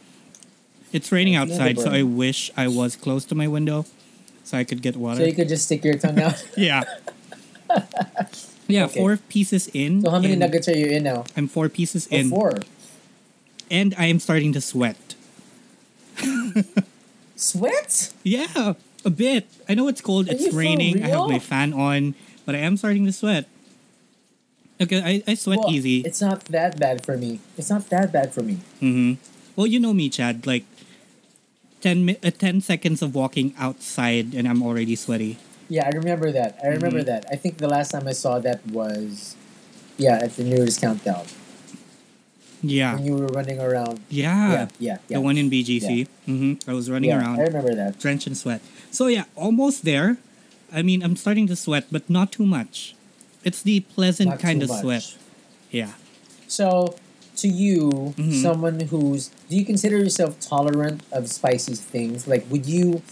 It's 0.92 1.10
raining 1.10 1.34
I 1.34 1.46
feel 1.46 1.56
the 1.56 1.62
outside, 1.62 1.78
so 1.78 1.90
I 1.90 2.02
wish 2.02 2.50
I 2.58 2.68
was 2.68 2.94
close 2.94 3.24
to 3.26 3.34
my 3.34 3.48
window 3.48 3.86
so 4.44 4.58
I 4.58 4.64
could 4.64 4.82
get 4.82 4.96
water. 4.96 5.20
so 5.20 5.24
you 5.24 5.32
could 5.32 5.48
just 5.48 5.64
stick 5.64 5.82
your 5.82 5.96
tongue 5.96 6.20
out. 6.20 6.44
yeah. 6.58 6.82
yeah, 8.68 8.84
Okay. 8.84 9.00
four 9.00 9.16
pieces 9.16 9.68
in. 9.72 10.02
So 10.02 10.10
how 10.10 10.18
many 10.18 10.36
nuggets 10.36 10.68
are 10.68 10.76
you 10.76 10.86
in 10.86 11.04
now? 11.04 11.24
I'm 11.38 11.48
four 11.48 11.70
pieces 11.70 12.06
Oh, 12.12 12.16
in. 12.16 12.28
four. 12.28 12.58
And 13.70 13.94
I 13.96 14.06
am 14.06 14.18
starting 14.20 14.52
to 14.52 14.60
sweat. 14.60 15.14
Sweat? 17.36 18.12
Yeah, 18.22 18.74
a 19.06 19.10
bit. 19.10 19.46
I 19.70 19.74
know 19.74 19.88
it's 19.88 20.02
cold, 20.02 20.28
Are 20.28 20.32
it's 20.32 20.52
raining, 20.52 21.02
I 21.02 21.08
have 21.08 21.28
my 21.28 21.38
fan 21.38 21.72
on, 21.72 22.14
but 22.44 22.54
I 22.54 22.58
am 22.58 22.76
starting 22.76 23.06
to 23.06 23.12
sweat. 23.12 23.46
Okay, 24.80 25.02
I, 25.04 25.22
I 25.30 25.34
sweat 25.34 25.58
Well, 25.60 25.70
easy. 25.70 26.00
It's 26.00 26.20
not 26.22 26.44
that 26.46 26.78
bad 26.80 27.04
for 27.04 27.16
me. 27.16 27.40
It's 27.58 27.68
not 27.68 27.88
that 27.90 28.12
bad 28.12 28.32
for 28.32 28.42
me. 28.42 28.58
hmm 28.80 29.14
Well, 29.54 29.66
you 29.66 29.78
know 29.78 29.92
me, 29.92 30.08
Chad. 30.08 30.46
Like, 30.46 30.64
10, 31.82 32.04
mi- 32.04 32.16
uh, 32.24 32.30
10 32.30 32.60
seconds 32.60 33.02
of 33.02 33.14
walking 33.14 33.52
outside 33.58 34.32
and 34.34 34.48
I'm 34.48 34.62
already 34.62 34.96
sweaty. 34.96 35.36
Yeah, 35.68 35.86
I 35.86 35.90
remember 35.96 36.32
that. 36.32 36.58
I 36.64 36.68
remember 36.68 37.00
Mhm. 37.02 37.06
that. 37.06 37.26
I 37.30 37.36
think 37.36 37.58
the 37.58 37.68
last 37.68 37.90
time 37.92 38.08
I 38.08 38.12
saw 38.12 38.38
that 38.40 38.64
was, 38.68 39.36
yeah, 39.98 40.18
at 40.22 40.34
the 40.36 40.44
New 40.44 40.56
Year's 40.56 40.78
countdown 40.78 41.24
Yeah. 42.62 42.94
when 42.96 43.04
you 43.06 43.14
were 43.16 43.28
running 43.28 43.60
around. 43.60 44.00
Yeah. 44.08 44.50
Yeah, 44.52 44.68
yeah, 44.78 44.96
yeah. 45.08 45.16
The 45.16 45.20
one 45.20 45.36
in 45.38 45.48
BGC. 45.48 46.08
hmm 46.26 46.54
I 46.66 46.72
was 46.72 46.90
running 46.90 47.10
yeah, 47.10 47.20
around, 47.20 47.38
I 47.40 47.44
remember 47.44 47.74
that. 47.74 47.98
drenched 48.00 48.26
in 48.26 48.34
sweat. 48.34 48.60
So, 48.90 49.06
yeah, 49.06 49.24
almost 49.36 49.84
there. 49.84 50.16
I 50.72 50.82
mean, 50.82 51.02
I'm 51.02 51.16
starting 51.16 51.46
to 51.48 51.56
sweat, 51.56 51.86
but 51.90 52.08
not 52.10 52.32
too 52.32 52.46
much. 52.46 52.94
It's 53.44 53.62
the 53.62 53.80
pleasant 53.80 54.30
Not 54.30 54.38
kind 54.40 54.62
of 54.62 54.68
much. 54.68 54.80
sweat. 54.82 55.14
Yeah. 55.70 55.92
So, 56.48 56.96
to 57.36 57.48
you, 57.48 58.12
Mhm. 58.18 58.42
someone 58.42 58.80
who's, 58.92 59.30
do 59.48 59.56
you 59.56 59.64
consider 59.64 59.96
yourself 59.98 60.38
tolerant 60.40 61.02
of 61.12 61.30
spicy 61.30 61.74
things? 61.74 62.26
Like, 62.26 62.44
would 62.50 62.66
you 62.66 63.02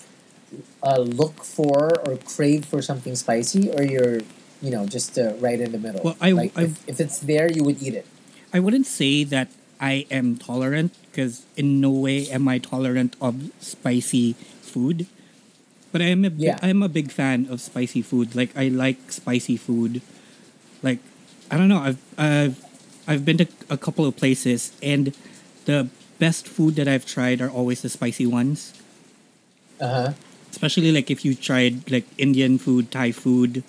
uh, 0.82 0.96
look 1.00 1.44
for 1.44 1.92
or 2.08 2.16
crave 2.24 2.64
for 2.64 2.80
something 2.80 3.14
spicy, 3.14 3.68
or 3.70 3.82
you're, 3.84 4.20
you 4.62 4.70
know, 4.70 4.86
just 4.86 5.18
uh, 5.18 5.34
right 5.40 5.60
in 5.60 5.72
the 5.72 5.78
middle? 5.78 6.00
Well, 6.02 6.16
I- 6.20 6.32
like, 6.32 6.52
I- 6.56 6.62
if, 6.72 6.88
if 6.88 7.00
it's 7.00 7.18
there, 7.20 7.50
you 7.52 7.62
would 7.64 7.82
eat 7.82 7.94
it. 7.94 8.06
I 8.52 8.60
wouldn't 8.60 8.86
say 8.86 9.24
that 9.24 9.48
I 9.80 10.06
am 10.10 10.36
tolerant 10.36 10.92
because 11.10 11.42
in 11.56 11.80
no 11.80 11.90
way 11.90 12.28
am 12.30 12.48
I 12.48 12.58
tolerant 12.58 13.14
of 13.20 13.50
spicy 13.60 14.34
food. 14.62 15.06
But 15.92 16.00
I 16.00 16.06
am 16.12 16.24
a 16.24 16.30
Yeah. 16.32 16.58
I 16.62 16.68
am 16.68 16.82
a 16.82 16.88
big 16.88 17.10
fan 17.12 17.46
of 17.50 17.60
spicy 17.60 18.00
food. 18.02 18.34
Like 18.34 18.56
I 18.56 18.68
like 18.68 19.12
spicy 19.12 19.56
food. 19.56 20.00
Like 20.82 20.98
I 21.50 21.56
don't 21.58 21.68
know. 21.68 21.78
I've 21.80 21.98
I've 22.18 22.64
I've 23.06 23.24
been 23.24 23.38
to 23.38 23.46
a 23.70 23.76
couple 23.76 24.04
of 24.04 24.16
places 24.16 24.72
and 24.82 25.14
the 25.64 25.88
best 26.18 26.46
food 26.48 26.74
that 26.76 26.88
I've 26.88 27.06
tried 27.06 27.40
are 27.40 27.50
always 27.50 27.82
the 27.82 27.88
spicy 27.88 28.26
ones. 28.26 28.72
Uh 29.80 29.88
huh. 29.88 30.12
Especially 30.50 30.90
like 30.92 31.10
if 31.10 31.24
you 31.24 31.34
tried 31.34 31.90
like 31.90 32.06
Indian 32.18 32.58
food, 32.58 32.90
Thai 32.90 33.12
food, 33.12 33.62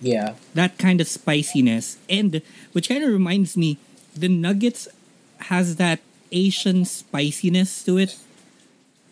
Yeah. 0.00 0.34
that 0.54 0.78
kind 0.78 1.00
of 1.00 1.08
spiciness 1.08 1.96
and 2.08 2.40
which 2.72 2.88
kind 2.88 3.02
of 3.02 3.10
reminds 3.10 3.56
me 3.56 3.78
the 4.14 4.28
nuggets 4.28 4.86
has 5.50 5.76
that 5.76 5.98
asian 6.30 6.84
spiciness 6.84 7.82
to 7.82 7.96
it 7.98 8.14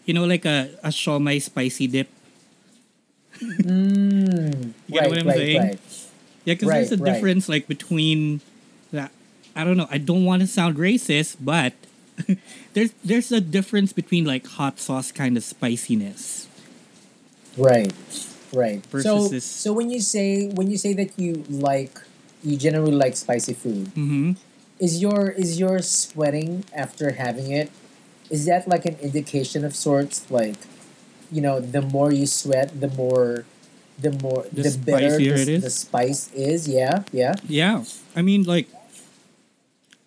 you 0.04 0.14
know 0.14 0.24
like 0.24 0.44
a, 0.44 0.70
a 0.84 0.90
siomai 0.90 1.40
spicy 1.42 1.86
dip 1.88 2.08
Mm, 3.40 4.72
You 4.88 5.00
right, 5.00 5.08
what 5.08 5.18
I'm 5.18 5.26
right, 5.26 5.36
saying? 5.36 5.60
right. 5.60 6.05
Yeah 6.46 6.54
because 6.54 6.70
there's 6.70 6.92
a 6.92 6.96
Right, 6.96 7.06
right. 7.06 7.14
difference 7.14 7.48
like 7.50 7.68
between 7.68 8.40
that 8.92 9.12
i 9.56 9.64
don't 9.64 9.76
know 9.76 9.88
i 9.90 9.98
don't 9.98 10.24
want 10.24 10.42
to 10.42 10.48
sound 10.48 10.76
racist 10.76 11.36
but 11.40 11.74
there's 12.74 12.92
there's 13.04 13.32
a 13.32 13.40
difference 13.40 13.92
between 13.92 14.24
like 14.24 14.46
hot 14.46 14.80
sauce 14.80 15.12
kind 15.12 15.36
of 15.36 15.44
spiciness 15.44 16.48
Right, 17.56 17.92
right. 18.52 18.84
So, 19.00 19.28
this- 19.28 19.44
so 19.44 19.72
when 19.72 19.90
you 19.90 20.00
say 20.00 20.48
when 20.48 20.70
you 20.70 20.78
say 20.78 20.92
that 20.94 21.18
you 21.18 21.44
like, 21.48 22.00
you 22.44 22.56
generally 22.56 22.92
like 22.94 23.16
spicy 23.16 23.54
food. 23.54 23.86
mm-hmm. 23.96 24.32
Is 24.78 25.00
your 25.00 25.30
is 25.30 25.58
your 25.58 25.80
sweating 25.82 26.64
after 26.74 27.12
having 27.12 27.50
it? 27.50 27.70
Is 28.30 28.46
that 28.46 28.68
like 28.68 28.84
an 28.86 28.96
indication 29.00 29.64
of 29.64 29.74
sorts? 29.74 30.30
Like, 30.30 30.56
you 31.32 31.40
know, 31.40 31.60
the 31.60 31.80
more 31.82 32.12
you 32.12 32.26
sweat, 32.26 32.80
the 32.80 32.88
more, 32.88 33.44
the 33.98 34.12
more, 34.22 34.44
The 34.52 34.62
the, 34.62 34.78
better 34.78 35.16
the, 35.16 35.28
it 35.28 35.48
is? 35.48 35.62
the 35.62 35.70
spice 35.70 36.30
is. 36.32 36.68
Yeah, 36.68 37.04
yeah. 37.12 37.34
Yeah, 37.48 37.84
I 38.14 38.22
mean, 38.22 38.44
like, 38.44 38.68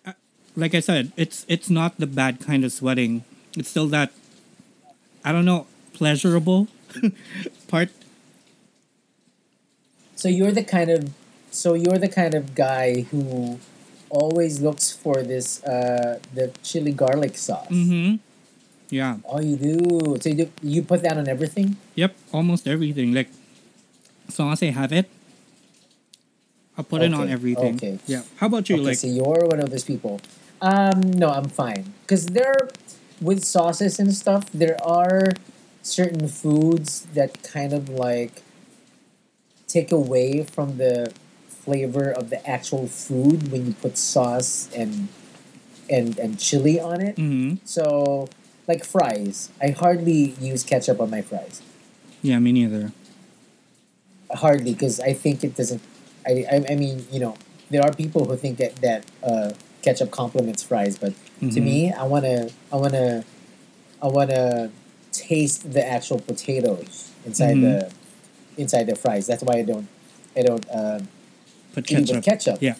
uh, 0.06 0.12
like 0.56 0.74
I 0.74 0.80
said, 0.80 1.12
it's 1.16 1.44
it's 1.48 1.68
not 1.70 1.98
the 1.98 2.06
bad 2.06 2.40
kind 2.40 2.64
of 2.64 2.72
sweating. 2.72 3.24
It's 3.56 3.68
still 3.68 3.88
that, 3.88 4.12
I 5.24 5.32
don't 5.32 5.44
know, 5.44 5.66
pleasurable 5.92 6.68
part. 7.68 7.90
So 10.16 10.28
you're 10.28 10.52
the 10.52 10.62
kind 10.64 10.90
of, 10.90 11.10
so 11.50 11.74
you're 11.74 11.98
the 11.98 12.08
kind 12.08 12.34
of 12.34 12.54
guy 12.54 13.02
who 13.10 13.58
always 14.10 14.60
looks 14.60 14.92
for 14.92 15.22
this, 15.22 15.62
uh, 15.64 16.18
the 16.34 16.52
chili 16.62 16.92
garlic 16.92 17.36
sauce. 17.36 17.68
Mm-hmm. 17.68 18.16
Yeah. 18.90 19.18
Oh, 19.24 19.40
you 19.40 19.56
do. 19.56 20.18
So 20.20 20.28
you 20.28 20.34
do, 20.44 20.50
you 20.62 20.82
put 20.82 21.02
that 21.02 21.16
on 21.16 21.28
everything. 21.28 21.76
Yep. 21.94 22.14
Almost 22.32 22.66
everything. 22.68 23.14
Like, 23.14 23.28
as 24.30 24.38
long 24.38 24.52
as 24.52 24.62
I 24.62 24.66
have 24.66 24.92
it, 24.92 25.10
I'll 26.78 26.84
put 26.84 27.02
it 27.02 27.12
on 27.12 27.28
everything. 27.28 27.74
okay. 27.74 27.98
Yeah. 28.06 28.22
How 28.36 28.46
about 28.46 28.68
you? 28.70 28.76
okay, 28.76 28.84
like, 28.84 28.96
so 28.96 29.08
you're 29.08 29.44
one 29.50 29.58
of 29.60 29.70
those 29.70 29.84
people. 29.84 30.20
Um, 30.62 31.00
no, 31.02 31.30
I'm 31.30 31.48
fine. 31.48 31.94
Cause 32.06 32.26
there, 32.26 32.68
with 33.20 33.44
sauces 33.44 33.98
and 33.98 34.14
stuff, 34.14 34.50
there 34.52 34.78
are 34.84 35.32
certain 35.82 36.28
foods 36.28 37.06
that 37.14 37.42
kind 37.42 37.72
of 37.72 37.88
like 37.88 38.42
take 39.66 39.90
away 39.90 40.44
from 40.44 40.76
the 40.78 41.12
flavor 41.48 42.10
of 42.10 42.30
the 42.30 42.40
actual 42.48 42.86
food 42.86 43.50
when 43.50 43.66
you 43.66 43.74
put 43.74 43.98
sauce 43.98 44.70
and 44.74 45.08
and 45.90 46.18
and 46.18 46.38
chili 46.38 46.78
on 46.78 47.00
it. 47.00 47.16
mm-hmm. 47.16 47.56
So, 47.64 48.28
like 48.68 48.84
fries, 48.84 49.50
I 49.60 49.70
hardly 49.70 50.36
use 50.40 50.62
ketchup 50.62 51.00
on 51.00 51.10
my 51.10 51.22
fries. 51.22 51.60
Yeah, 52.22 52.38
me 52.38 52.52
neither. 52.52 52.92
Hardly, 54.34 54.72
because 54.72 55.00
I 55.00 55.12
think 55.12 55.42
it 55.42 55.56
doesn't. 55.56 55.82
I, 56.26 56.44
I 56.50 56.64
I 56.72 56.74
mean, 56.76 57.04
you 57.10 57.18
know, 57.18 57.34
there 57.70 57.82
are 57.82 57.92
people 57.92 58.24
who 58.26 58.36
think 58.36 58.58
that 58.58 58.76
that 58.76 59.04
uh, 59.24 59.50
ketchup 59.82 60.10
complements 60.12 60.62
fries, 60.62 60.98
but 60.98 61.14
to 61.40 61.46
Mhm. 61.60 61.62
me, 61.64 61.78
I 61.92 62.04
wanna 62.04 62.48
I 62.72 62.76
wanna 62.76 63.24
I 64.00 64.06
wanna 64.06 64.70
taste 65.10 65.72
the 65.72 65.82
actual 65.84 66.20
potatoes 66.20 67.10
inside 67.26 67.56
Mhm. 67.58 67.62
the 67.66 67.76
inside 68.56 68.84
the 68.86 68.94
fries. 68.94 69.26
That's 69.26 69.42
why 69.42 69.58
I 69.58 69.62
don't 69.62 69.88
I 70.36 70.42
don't 70.42 70.64
uh, 70.70 71.00
Put 71.74 71.86
ketchup. 71.86 72.16
with 72.16 72.24
ketchup. 72.24 72.58
Yeah. 72.62 72.74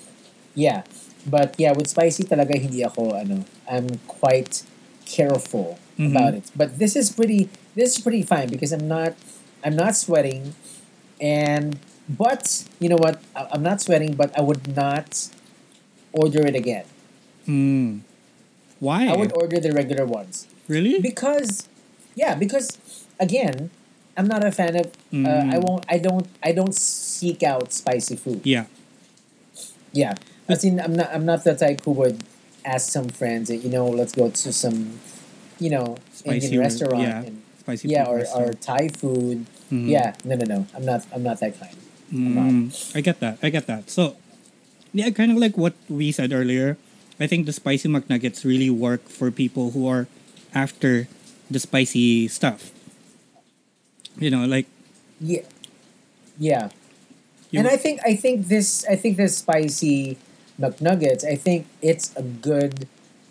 Yeah. 0.54 0.82
But 1.26 1.54
yeah, 1.58 1.72
with 1.72 1.88
spicy 1.90 2.24
talaga 2.24 2.54
hindi 2.54 2.84
ako 2.86 3.10
ano, 3.18 3.42
I'm 3.66 3.98
quite 4.06 4.62
careful 5.04 5.78
Mhm. 5.98 6.14
about 6.14 6.34
it. 6.34 6.46
But 6.54 6.78
this 6.78 6.94
is 6.94 7.10
pretty 7.10 7.50
this 7.74 7.96
is 7.96 7.98
pretty 7.98 8.22
fine 8.22 8.46
because 8.54 8.70
I'm 8.70 8.86
not 8.86 9.18
I'm 9.66 9.74
not 9.74 9.96
sweating 9.98 10.54
and 11.20 11.78
but 12.08 12.64
you 12.80 12.88
know 12.88 12.96
what? 12.96 13.20
I- 13.36 13.48
I'm 13.52 13.62
not 13.62 13.80
sweating 13.80 14.14
but 14.14 14.36
I 14.38 14.42
would 14.42 14.74
not 14.76 15.28
order 16.12 16.46
it 16.46 16.54
again. 16.56 16.84
Mm. 17.46 18.00
Why? 18.80 19.08
I 19.08 19.16
would 19.16 19.32
order 19.36 19.60
the 19.60 19.72
regular 19.72 20.06
ones 20.06 20.46
really? 20.68 20.98
because 21.00 21.68
yeah, 22.14 22.34
because 22.34 22.78
again, 23.18 23.70
I'm 24.16 24.26
not 24.26 24.44
a 24.44 24.50
fan 24.52 24.76
of 24.76 24.86
uh, 24.86 24.90
I 25.52 25.56
Mm. 25.58 25.64
won't 25.64 25.84
I 25.88 25.98
don't 25.98 26.26
I 26.42 26.52
don't 26.52 26.74
seek 26.74 27.42
out 27.42 27.72
spicy 27.72 28.16
food. 28.16 28.40
Yeah. 28.44 28.64
Yeah, 29.92 30.14
I 30.48 30.54
mean, 30.62 30.78
I'm 30.80 30.94
not. 30.94 31.10
I'm 31.12 31.24
not 31.26 31.42
the 31.42 31.54
type 31.56 31.82
who 31.84 31.90
would 31.92 32.22
ask 32.64 32.92
some 32.92 33.08
friends, 33.08 33.48
that, 33.48 33.56
you 33.56 33.70
know, 33.70 33.88
let's 33.88 34.12
go 34.14 34.30
to 34.30 34.52
some, 34.52 35.00
you 35.58 35.70
know, 35.70 35.96
Spicy 36.12 36.44
Indian 36.46 36.60
or- 36.60 36.62
restaurant, 36.62 37.02
yeah, 37.02 37.22
and, 37.22 37.42
Spicy. 37.58 37.88
yeah, 37.88 38.04
food 38.04 38.26
or, 38.36 38.42
or. 38.46 38.52
Thai 38.52 38.88
food. 38.88 39.46
Mhm. 39.70 39.88
Yeah, 39.88 40.14
no, 40.24 40.34
no, 40.36 40.44
no. 40.44 40.60
I'm 40.74 40.84
not. 40.84 41.06
I'm 41.14 41.22
not 41.22 41.40
that 41.40 41.54
kind. 41.58 41.76
Mm, 42.12 42.74
I 42.94 43.00
get 43.00 43.20
that. 43.20 43.38
I 43.42 43.50
get 43.50 43.66
that. 43.70 43.86
So, 43.88 44.16
yeah, 44.92 45.10
kind 45.10 45.30
of 45.30 45.38
like 45.38 45.56
what 45.56 45.74
we 45.88 46.10
said 46.10 46.32
earlier. 46.32 46.76
I 47.20 47.26
think 47.28 47.46
the 47.46 47.52
spicy 47.52 47.86
McNuggets 47.88 48.44
really 48.44 48.70
work 48.70 49.06
for 49.08 49.30
people 49.30 49.70
who 49.70 49.86
are 49.86 50.08
after 50.54 51.06
the 51.50 51.60
spicy 51.60 52.26
stuff. 52.26 52.72
You 54.18 54.30
know, 54.30 54.44
like 54.44 54.66
Yeah, 55.20 55.46
yeah. 56.38 56.68
And 57.54 57.68
I 57.68 57.76
think 57.76 58.00
I 58.04 58.16
think 58.16 58.48
this 58.48 58.84
I 58.88 58.96
think 58.96 59.16
this 59.16 59.38
spicy 59.38 60.18
McNuggets. 60.58 61.24
I 61.24 61.36
think 61.36 61.66
it's 61.82 62.14
a 62.16 62.22
good 62.22 62.86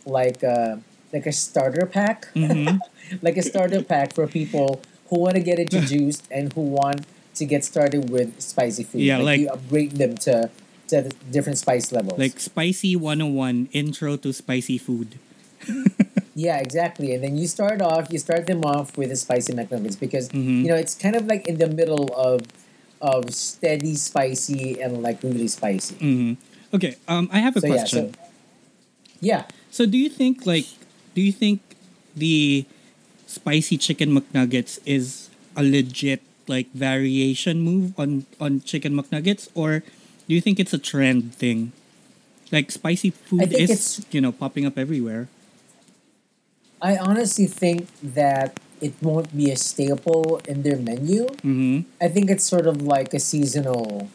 like 0.06 0.44
a 0.44 0.82
like 1.12 1.26
a 1.26 1.32
starter 1.34 1.86
pack, 1.86 2.28
Mhm. 2.36 2.80
like 3.22 3.38
a 3.38 3.44
starter 3.44 3.82
pack 3.84 4.14
for 4.14 4.28
people 4.28 4.82
who 5.10 5.20
want 5.20 5.36
to 5.36 5.42
get 5.42 5.60
introduced 5.60 6.28
and 6.32 6.54
who 6.54 6.62
want 6.62 7.06
to 7.36 7.46
get 7.46 7.64
started 7.64 8.10
with 8.10 8.40
spicy 8.42 8.84
food. 8.84 9.02
Yeah, 9.02 9.18
like- 9.20 9.40
you 9.40 9.50
upgrade 9.50 9.92
them 9.94 10.16
to 10.30 10.50
to 10.90 11.02
the 11.04 11.14
different 11.30 11.58
spice 11.60 11.92
levels. 11.92 12.18
like 12.18 12.40
spicy 12.40 12.96
101 12.96 13.70
intro 13.74 14.18
to 14.18 14.34
spicy 14.34 14.78
food. 14.80 15.20
yeah, 16.36 16.58
exactly. 16.58 17.14
And 17.14 17.24
then 17.24 17.38
you 17.38 17.46
start 17.48 17.80
off, 17.82 18.08
you 18.12 18.18
start 18.18 18.48
them 18.48 18.64
off 18.66 18.98
with 18.98 19.10
the 19.10 19.16
spicy 19.16 19.54
McNuggets 19.54 20.00
because 20.00 20.30
Mhm. 20.30 20.64
you 20.64 20.68
know 20.68 20.76
it's 20.76 20.96
kind 20.96 21.16
of 21.16 21.26
like 21.28 21.48
in 21.48 21.58
the 21.60 21.68
middle 21.70 22.10
of 22.16 22.42
of 23.02 23.30
steady 23.34 23.94
spicy 23.96 24.82
and 24.82 25.02
like 25.04 25.22
really 25.24 25.48
spicy. 25.48 25.96
hmm 25.96 26.34
Okay, 26.74 26.96
um, 27.08 27.30
I 27.32 27.40
have 27.40 27.56
a 27.58 27.62
So 27.62 27.68
yeah, 27.68 27.74
question. 27.74 28.14
so 28.14 28.20
yeah. 29.22 29.44
So 29.72 29.86
do 29.86 29.98
you 29.98 30.10
think 30.10 30.46
like 30.46 30.66
do 31.16 31.22
you 31.22 31.32
think 31.32 31.62
the 32.16 32.66
spicy 33.30 33.78
chicken 33.78 34.10
McNuggets 34.10 34.82
is 34.90 35.30
a 35.56 35.62
legit 35.62 36.26
like 36.50 36.66
variation 36.74 37.62
move 37.62 37.94
on 37.94 38.26
on 38.42 38.66
chicken 38.66 38.98
McNuggets 38.98 39.54
or 39.54 39.86
do 40.26 40.34
you 40.34 40.42
think 40.42 40.60
it's 40.60 40.74
a 40.74 40.82
trend 40.82 41.34
thing? 41.38 41.72
Like 42.52 42.74
spicy 42.74 43.14
food 43.14 43.54
is 43.54 44.02
you 44.10 44.20
know 44.22 44.34
popping 44.34 44.66
up 44.66 44.78
everywhere. 44.78 45.30
I 46.82 46.98
honestly 46.98 47.46
think 47.46 47.86
that 48.02 48.58
it 48.82 48.94
won't 49.02 49.36
be 49.36 49.52
a 49.52 49.58
staple 49.58 50.42
in 50.48 50.64
their 50.64 50.78
menu. 50.78 51.28
Mm-hmm. 51.46 51.86
I 52.02 52.08
think 52.08 52.32
it's 52.32 52.46
sort 52.46 52.66
of 52.66 52.82
like 52.82 53.14
a 53.14 53.20
seasonal 53.20 54.10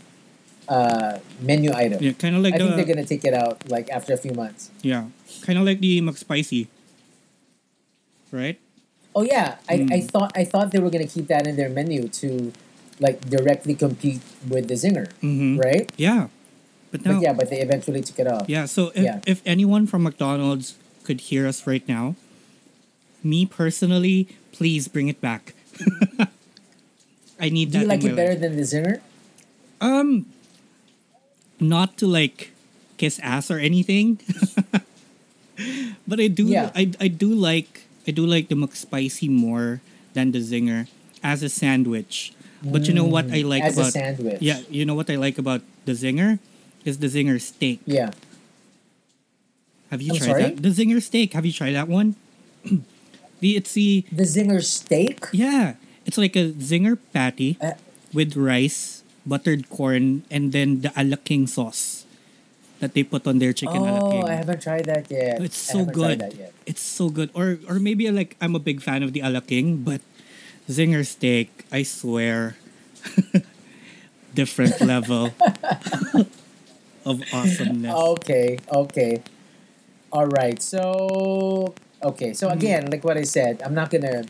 uh, 0.67 1.19
menu 1.39 1.71
item. 1.71 2.03
Yeah, 2.03 2.19
kind 2.19 2.35
of 2.35 2.43
like 2.43 2.55
I 2.55 2.59
think 2.59 2.75
they're 2.75 2.91
gonna 2.91 3.07
take 3.07 3.25
it 3.25 3.35
out 3.35 3.69
like 3.71 3.91
after 3.91 4.15
a 4.15 4.19
few 4.19 4.33
months. 4.35 4.71
yeah, 4.83 5.07
kind 5.43 5.59
of 5.59 5.65
like 5.67 5.79
the 5.79 6.01
McSpicy. 6.01 6.67
Right? 8.35 8.59
Oh 9.15 9.23
yeah, 9.23 9.57
I, 9.69 9.75
I 9.75 9.79
Mm. 10.03 10.11
thought 10.11 10.33
I 10.35 10.45
thought 10.45 10.73
they 10.73 10.81
were 10.81 10.91
gonna 10.91 11.07
keep 11.07 11.29
that 11.29 11.47
in 11.47 11.57
their 11.57 11.69
menu 11.71 12.09
to 12.25 12.53
like 13.01 13.21
directly 13.31 13.75
compete 13.75 14.23
with 14.49 14.69
the 14.69 14.75
Zinger, 14.75 15.11
Mm-hmm. 15.23 15.59
right? 15.59 15.91
Yeah. 15.97 16.29
But 16.91 17.05
now 17.05 17.15
But 17.19 17.23
yeah, 17.23 17.33
but 17.33 17.51
they 17.51 17.61
eventually 17.61 18.03
took 18.03 18.19
it 18.19 18.27
off. 18.27 18.47
Yeah, 18.49 18.67
so 18.67 18.91
if, 18.95 19.03
Yeah. 19.05 19.21
if 19.27 19.43
anyone 19.47 19.87
from 19.87 20.03
McDonald's 20.05 20.75
could 21.03 21.21
hear 21.31 21.47
us 21.47 21.67
right 21.67 21.83
now, 21.89 22.15
me 23.23 23.47
personally, 23.47 24.29
please 24.53 24.87
bring 24.89 25.09
it 25.09 25.21
back. 25.21 25.55
I 27.41 27.49
need 27.51 27.73
Do 27.73 27.81
you 27.81 27.87
like 27.87 28.05
it 28.05 28.15
better 28.15 28.35
than 28.39 28.55
the 28.57 28.63
Zinger? 28.63 29.01
Um, 29.81 30.27
not 31.61 31.97
to 31.99 32.07
like 32.07 32.53
kiss 32.97 33.19
ass 33.23 33.51
or 33.51 33.59
anything, 33.59 34.21
but 36.07 36.21
I 36.21 36.29
do. 36.29 36.47
Yeah. 36.47 36.71
I, 36.75 36.93
I 37.01 37.09
do 37.09 37.33
like 37.35 37.87
I 38.07 38.11
do 38.13 38.27
like 38.27 38.49
the 38.49 38.55
McSpicy 38.57 39.29
more 39.31 39.81
than 40.13 40.33
the 40.33 40.41
Zinger 40.41 40.89
as 41.23 41.43
a 41.43 41.49
sandwich. 41.49 42.33
But 42.65 42.89
you 42.89 42.95
know 42.95 43.05
what 43.05 43.29
I 43.33 43.43
like 43.45 43.63
Mm, 43.65 43.69
a 43.69 43.73
about 43.81 43.93
sandwich. 43.93 44.41
yeah, 44.41 44.61
you 44.71 44.85
know 44.89 44.95
what 44.95 45.11
I 45.11 45.17
like 45.17 45.37
about 45.37 45.61
the 45.85 45.93
Zinger 45.93 46.39
is 46.85 46.99
the 46.99 47.09
Zinger 47.09 47.41
steak. 47.41 47.81
Yeah. 47.85 48.11
Have 49.91 50.01
you 50.03 50.13
I'm 50.13 50.19
tried 50.19 50.27
sorry? 50.29 50.43
that? 50.43 50.63
The 50.63 50.71
Zinger 50.73 51.03
steak. 51.03 51.33
Have 51.35 51.45
you 51.45 51.53
tried 51.53 51.73
that 51.77 51.89
one? 51.89 52.17
the 53.41 53.57
it's 53.57 53.73
the 53.73 54.05
The 54.13 54.25
Zinger 54.25 54.63
steak? 54.65 55.25
yeah. 55.33 55.75
It's 56.07 56.19
like 56.19 56.37
a 56.37 56.53
Zinger 56.57 56.99
patty 57.13 57.57
Uh, 57.61 57.73
with 58.13 58.37
rice, 58.37 59.03
buttered 59.27 59.69
corn, 59.69 60.25
and 60.31 60.53
then 60.53 60.81
the 60.85 60.89
alaking 60.97 61.49
sauce 61.49 62.04
that 62.85 62.93
they 62.93 63.03
put 63.03 63.27
on 63.27 63.41
their 63.41 63.53
chicken 63.57 63.81
oh, 63.83 63.89
alaking. 63.89 64.29
I 64.29 64.35
haven't 64.37 64.61
tried 64.61 64.85
that 64.87 65.09
yet. 65.11 65.41
It's 65.41 65.57
so 65.57 65.85
good. 65.89 66.21
It's 66.69 66.85
so 66.85 67.09
good. 67.09 67.31
Or 67.33 67.59
or 67.69 67.81
maybe 67.81 68.11
like 68.13 68.37
I'm 68.41 68.55
a 68.55 68.61
big 68.63 68.85
fan 68.85 69.03
of 69.03 69.17
the 69.17 69.21
alaking, 69.25 69.85
but 69.85 70.01
Zinger 70.69 71.05
steak, 71.05 71.65
I 71.73 71.83
swear, 71.83 72.57
different 74.35 74.81
level 74.83 75.35
of 77.07 77.23
awesomeness. 77.33 77.95
Okay, 78.21 78.59
okay. 78.71 79.23
All 80.13 80.27
right. 80.27 80.61
So, 80.63 81.75
okay. 82.03 82.33
So 82.35 82.49
Mm-hmm. 82.49 82.57
again, 82.59 82.83
like 82.91 83.05
what 83.05 83.17
I 83.17 83.25
said, 83.25 83.63
I'm 83.65 83.75
not 83.75 83.91
gonna, 83.91 84.25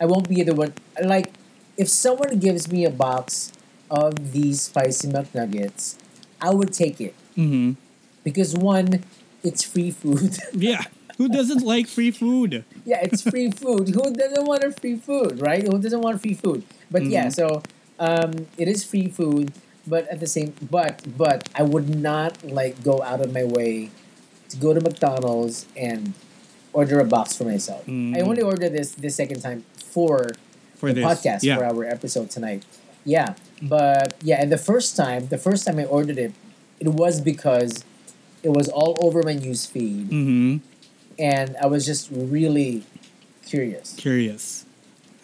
I 0.00 0.06
won't 0.06 0.28
be 0.28 0.42
the 0.42 0.54
one. 0.54 0.74
Like, 1.02 1.32
if 1.76 1.88
someone 1.88 2.38
gives 2.38 2.70
me 2.70 2.84
a 2.84 2.90
box 2.90 3.52
of 3.90 4.32
these 4.32 4.62
spicy 4.62 5.08
McNuggets, 5.08 5.96
I 6.40 6.50
would 6.50 6.72
take 6.72 7.00
it 7.00 7.14
hmm 7.36 7.72
because 8.28 8.50
one, 8.54 8.88
it's 9.48 9.62
free 9.72 9.90
food. 10.02 10.32
Yeah. 10.68 10.82
Who 11.18 11.26
doesn't 11.38 11.62
like 11.74 11.86
free 11.88 12.12
food? 12.22 12.52
yeah, 12.90 13.00
it's 13.06 13.22
free 13.32 13.50
food. 13.62 13.84
Who 13.96 14.04
doesn't 14.22 14.46
want 14.50 14.62
a 14.62 14.70
free 14.70 14.96
food, 15.08 15.40
right? 15.48 15.62
Who 15.66 15.76
doesn't 15.84 16.00
want 16.06 16.20
free 16.24 16.34
food? 16.44 16.60
But 16.94 17.02
yeah, 17.14 17.26
Mhm. 17.26 17.34
so 17.40 17.46
um, 18.08 18.30
it 18.62 18.68
is 18.74 18.84
free 18.90 19.08
food, 19.18 19.46
but 19.92 20.06
at 20.14 20.18
the 20.24 20.30
same, 20.36 20.54
but 20.76 20.94
but 21.22 21.38
I 21.60 21.62
would 21.72 21.88
not 22.10 22.32
like 22.58 22.74
go 22.90 23.02
out 23.10 23.20
of 23.24 23.30
my 23.38 23.42
way 23.56 23.90
to 24.50 24.54
go 24.64 24.70
to 24.76 24.80
McDonald's 24.88 25.66
and 25.76 26.14
order 26.72 26.96
a 27.00 27.08
box 27.16 27.26
for 27.36 27.44
myself. 27.54 27.82
Mm. 27.90 28.16
I 28.16 28.20
only 28.22 28.42
ordered 28.50 28.72
this 28.78 28.88
the 28.94 29.10
second 29.10 29.40
time 29.46 29.60
for 29.94 30.14
For 30.78 30.88
the 30.94 31.02
this. 31.02 31.08
podcast 31.10 31.40
yeah. 31.42 31.56
for 31.58 31.64
our 31.70 31.82
episode 31.96 32.30
tonight. 32.30 32.62
Yeah, 33.04 33.34
but 33.74 34.14
yeah, 34.22 34.38
and 34.42 34.48
the 34.56 34.62
first 34.70 34.94
time, 35.02 35.20
the 35.34 35.40
first 35.48 35.66
time 35.66 35.76
I 35.82 35.86
ordered 35.98 36.18
it, 36.26 36.32
it 36.78 36.90
was 37.02 37.14
because 37.32 37.82
it 38.42 38.50
was 38.50 38.68
all 38.68 38.96
over 39.00 39.22
my 39.22 39.34
news 39.34 39.66
feed, 39.66 40.10
mm-hmm. 40.10 40.56
and 41.18 41.56
I 41.62 41.66
was 41.66 41.86
just 41.86 42.08
really 42.10 42.84
curious. 43.44 43.94
Curious. 43.96 44.64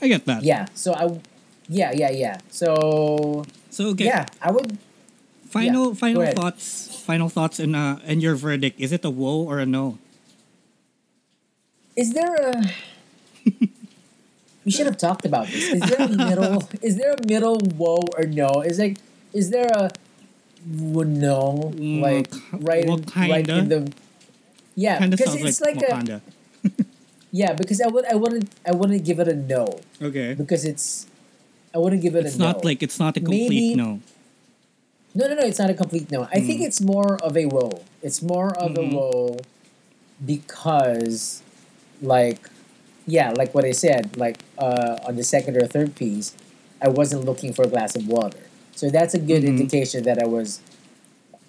I 0.00 0.08
get 0.08 0.26
that. 0.26 0.42
Yeah, 0.42 0.66
so 0.74 0.92
I, 0.92 1.20
yeah, 1.68 1.92
yeah, 1.94 2.10
yeah. 2.10 2.38
So 2.50 3.44
So 3.70 3.88
okay. 3.96 4.06
yeah, 4.06 4.26
I 4.42 4.50
would. 4.50 4.78
Final 5.48 5.90
go 5.90 5.94
final 5.94 6.26
thoughts. 6.34 6.90
Final 7.04 7.28
thoughts 7.28 7.58
and 7.60 7.76
uh 7.76 7.98
and 8.04 8.22
your 8.22 8.34
verdict. 8.34 8.80
Is 8.80 8.90
it 8.90 9.04
a 9.04 9.10
whoa 9.10 9.44
or 9.44 9.60
a 9.60 9.66
no? 9.66 9.98
Is 11.96 12.12
there 12.12 12.34
a? 12.34 12.70
we 14.64 14.70
should 14.70 14.86
have 14.86 14.98
talked 14.98 15.24
about 15.24 15.46
this. 15.46 15.78
Is 15.78 15.80
there 15.80 16.06
a 16.06 16.08
middle? 16.10 16.68
is 16.82 16.96
there 16.96 17.12
a 17.12 17.26
middle 17.26 17.60
whoa 17.76 18.02
or 18.18 18.26
no? 18.26 18.62
Is 18.62 18.78
like, 18.78 18.98
is 19.32 19.50
there 19.50 19.70
a 19.70 19.90
w- 20.66 21.04
no? 21.04 21.72
Mm, 21.76 22.00
Like 22.00 22.32
right, 22.52 22.86
well, 22.86 23.00
right 23.16 23.48
in 23.48 23.68
the. 23.68 23.92
Yeah, 24.76 24.98
Kind 24.98 25.12
of 25.14 25.18
because 25.18 25.34
it's 25.36 25.60
like, 25.60 25.76
like, 25.76 26.08
a 26.08 26.20
yeah. 27.30 27.52
Because 27.54 27.80
I 27.80 27.86
would 27.86 28.04
I 28.10 28.14
wouldn't 28.16 28.50
I 28.66 28.72
wouldn't 28.72 29.04
give 29.04 29.20
it 29.20 29.28
a 29.28 29.34
no 29.36 29.78
okay. 30.02 30.34
because 30.34 30.64
it's 30.64 31.06
I 31.74 31.78
wouldn't 31.78 32.02
give 32.02 32.16
it 32.16 32.26
It's 32.26 32.34
a 32.34 32.38
no. 32.38 32.46
not 32.46 32.64
like 32.64 32.82
it's 32.82 32.98
not 32.98 33.16
a 33.16 33.20
complete 33.20 33.48
Maybe- 33.50 33.74
no. 33.76 34.00
No, 35.14 35.28
no, 35.28 35.34
no. 35.38 35.42
It's 35.46 35.60
not 35.60 35.70
a 35.70 35.74
complete 35.74 36.10
no. 36.10 36.26
I 36.32 36.40
think 36.40 36.60
Mm. 36.60 36.66
it's 36.66 36.80
more 36.80 37.22
of 37.22 37.36
a 37.36 37.44
whoa. 37.46 37.82
It's 38.02 38.20
more 38.20 38.50
of 38.58 38.72
Mhm. 38.72 38.82
a 38.82 38.96
whoa 38.96 39.36
because, 40.24 41.42
like, 42.02 42.48
yeah, 43.06 43.30
like 43.30 43.54
what 43.54 43.64
I 43.64 43.70
said, 43.72 44.16
like 44.16 44.38
uh, 44.58 44.98
on 45.06 45.14
the 45.16 45.22
second 45.24 45.56
or 45.56 45.66
third 45.66 45.94
piece, 45.94 46.34
I 46.82 46.88
wasn't 46.88 47.24
looking 47.24 47.52
for 47.52 47.62
a 47.64 47.68
glass 47.68 47.94
of 47.94 48.08
water. 48.08 48.38
So 48.74 48.90
that's 48.90 49.14
a 49.14 49.18
good 49.18 49.42
Mhm. 49.42 49.48
indication 49.58 50.02
that 50.04 50.18
I 50.22 50.26
was 50.26 50.60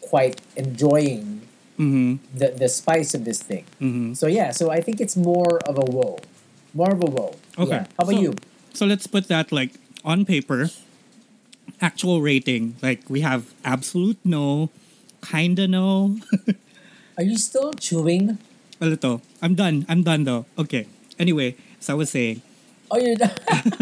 quite 0.01 0.41
enjoying 0.55 1.41
Mm-hmm. 1.75 2.23
the, 2.37 2.55
the 2.55 2.69
spice 2.69 3.11
of 3.13 3.25
this 3.25 3.43
thing. 3.43 3.65
Mm-hmm. 3.83 4.13
So 4.15 4.27
yeah, 4.31 4.51
so 4.55 4.71
I 4.71 4.79
think 4.79 5.01
it's 5.01 5.17
more 5.17 5.59
of 5.67 5.75
a 5.77 5.83
whoa. 5.83 6.19
More 6.73 6.91
of 6.95 7.03
a 7.03 7.09
whoa. 7.11 7.35
Okay. 7.59 7.83
Yeah. 7.83 7.87
How 7.99 8.07
about 8.07 8.15
So- 8.15 8.21
you? 8.21 8.33
So 8.73 8.85
let's 8.85 9.07
put 9.07 9.27
that 9.27 9.51
like 9.51 9.71
on 10.05 10.23
paper. 10.23 10.69
Actual 11.81 12.21
rating. 12.21 12.75
Like 12.81 13.03
we 13.09 13.21
have 13.27 13.51
absolute 13.65 14.15
no, 14.23 14.69
kinda 15.21 15.67
no, 15.67 16.19
Are 17.17 17.23
you 17.23 17.37
still 17.37 17.73
chewing? 17.73 18.37
a 18.79 18.85
little. 18.85 19.21
I'm 19.41 19.55
done. 19.55 19.85
I'm 19.89 20.03
done 20.03 20.23
though. 20.23 20.45
Okay. 20.57 20.87
Anyway, 21.19 21.55
so 21.79 21.93
I 21.93 21.95
was 21.95 22.09
saying, 22.11 22.41
Oh, 22.91 22.99
you're 22.99 23.15
done. 23.15 23.31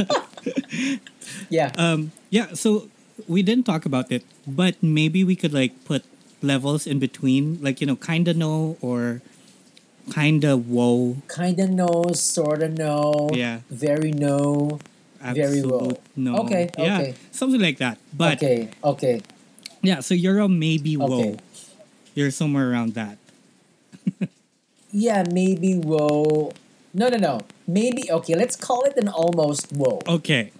yeah. 1.49 1.71
um, 1.77 2.11
yeah. 2.29 2.53
So 2.53 2.89
we 3.27 3.41
didn't 3.43 3.65
talk 3.65 3.85
about 3.85 4.11
it, 4.11 4.23
but 4.47 4.81
maybe 4.81 5.23
we 5.23 5.35
could 5.35 5.53
like 5.53 5.73
put 5.85 6.03
levels 6.41 6.85
in 6.87 6.99
between, 6.99 7.59
like 7.61 7.81
you 7.81 7.87
know, 7.87 7.95
kinda 7.95 8.33
no 8.33 8.77
or 8.81 9.21
kinda 10.11 10.57
whoa. 10.57 11.17
Kinda 11.33 11.67
no, 11.67 12.11
sorta 12.13 12.67
no. 12.69 13.31
Yeah. 13.33 13.61
Very 13.69 14.11
no. 14.11 14.79
Very 15.21 15.59
Absolute 15.63 15.71
whoa. 15.71 15.97
no. 16.17 16.31
Okay, 16.43 16.69
Yeah, 16.77 16.99
okay. 16.99 17.15
something 17.31 17.61
like 17.61 17.77
that. 17.77 17.97
But 18.11 18.43
okay, 18.43 18.69
okay, 18.83 19.21
yeah, 19.81 20.01
so 20.01 20.13
you're 20.13 20.39
a 20.39 20.49
maybe 20.49 20.97
whoa. 20.97 21.07
Okay. 21.19 21.37
You're 22.13 22.31
somewhere 22.31 22.69
around 22.69 22.93
that. 22.93 23.17
yeah, 24.91 25.23
maybe 25.31 25.75
whoa. 25.79 26.51
No, 26.93 27.07
no, 27.07 27.17
no. 27.17 27.41
Maybe 27.67 28.11
okay. 28.11 28.35
Let's 28.35 28.55
call 28.55 28.83
it 28.83 28.93
an 28.97 29.07
almost 29.07 29.71
whoa. 29.71 29.99
Okay. 30.07 30.51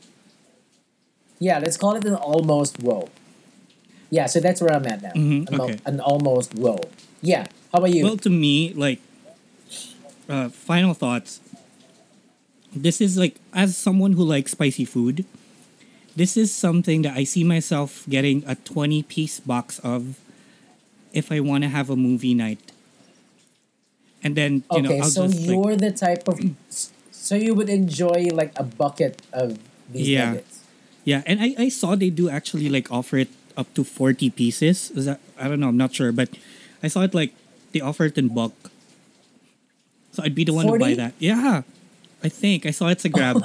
Yeah, 1.44 1.60
let's 1.60 1.76
call 1.76 1.96
it 1.96 2.06
an 2.06 2.16
almost 2.16 2.80
whoa. 2.82 3.10
Yeah, 4.10 4.28
so 4.28 4.40
that's 4.40 4.62
where 4.62 4.72
I'm 4.72 4.86
at 4.88 5.02
now. 5.02 5.12
Mhm, 5.12 5.50
An, 5.52 5.60
okay. 5.62 5.78
an 5.86 6.00
almost 6.00 6.56
whoa. 6.56 6.80
Yeah. 7.22 7.48
How 7.74 7.80
about 7.80 7.92
you? 7.92 8.04
Well, 8.06 8.16
to 8.18 8.30
me, 8.30 8.72
like, 8.74 9.00
uh, 10.30 10.50
final 10.50 10.94
thoughts. 10.94 11.42
This 12.76 13.02
is 13.02 13.18
like, 13.18 13.36
as 13.54 13.76
someone 13.78 14.14
who 14.14 14.24
likes 14.24 14.52
spicy 14.52 14.86
food, 14.86 15.26
this 16.16 16.38
is 16.38 16.52
something 16.54 17.02
that 17.04 17.16
I 17.16 17.24
see 17.24 17.44
myself 17.44 18.06
getting 18.10 18.44
a 18.48 18.56
20 18.56 19.04
piece 19.04 19.40
box 19.40 19.80
of 19.80 20.18
if 21.14 21.32
I 21.32 21.40
want 21.40 21.64
to 21.64 21.70
have 21.70 21.90
a 21.90 21.96
movie 21.96 22.34
night. 22.34 22.60
And 24.24 24.36
then, 24.36 24.64
you 24.72 24.80
okay, 24.80 24.82
know, 24.82 24.96
I'll 25.04 25.10
so 25.10 25.28
just 25.28 25.40
like, 25.48 25.50
you're 25.50 25.76
the 25.76 25.92
type 25.92 26.28
of. 26.28 26.40
So 27.12 27.36
you 27.36 27.54
would 27.54 27.70
enjoy 27.70 28.28
like 28.32 28.54
a 28.58 28.64
bucket 28.64 29.22
of 29.34 29.58
these 29.92 30.10
Yeah. 30.10 30.26
nuggets. 30.34 30.53
Yeah. 31.04 31.24
And 31.26 31.42
I, 31.42 31.56
I 31.58 31.70
saw 31.70 31.96
they 31.96 32.10
do 32.10 32.30
actually 32.30 32.70
like 32.70 32.92
offer 32.92 33.18
it 33.18 33.30
up 33.58 33.72
to 33.76 33.84
40 33.84 34.30
pieces. 34.32 34.92
Is 34.92 35.06
that, 35.06 35.20
I 35.40 35.48
don't 35.48 35.60
know, 35.60 35.70
I'm 35.70 35.78
not 35.78 35.94
sure, 35.94 36.12
but 36.12 36.30
I 36.82 36.88
saw 36.88 37.02
it 37.02 37.14
like 37.14 37.34
they 37.72 37.82
offer 37.82 38.06
it 38.06 38.18
in 38.18 38.30
bulk. 38.34 38.72
So 40.12 40.24
I'd 40.24 40.36
be 40.36 40.44
the 40.44 40.54
one 40.54 40.68
to 40.68 40.78
buy 40.78 40.94
that. 40.94 41.14
Yeah. 41.20 41.64
I 42.24 42.30
think 42.30 42.66
I 42.66 42.72
saw 42.72 42.88
it's 42.88 43.04
a 43.06 43.10
oh 43.12 43.12
grab. 43.12 43.44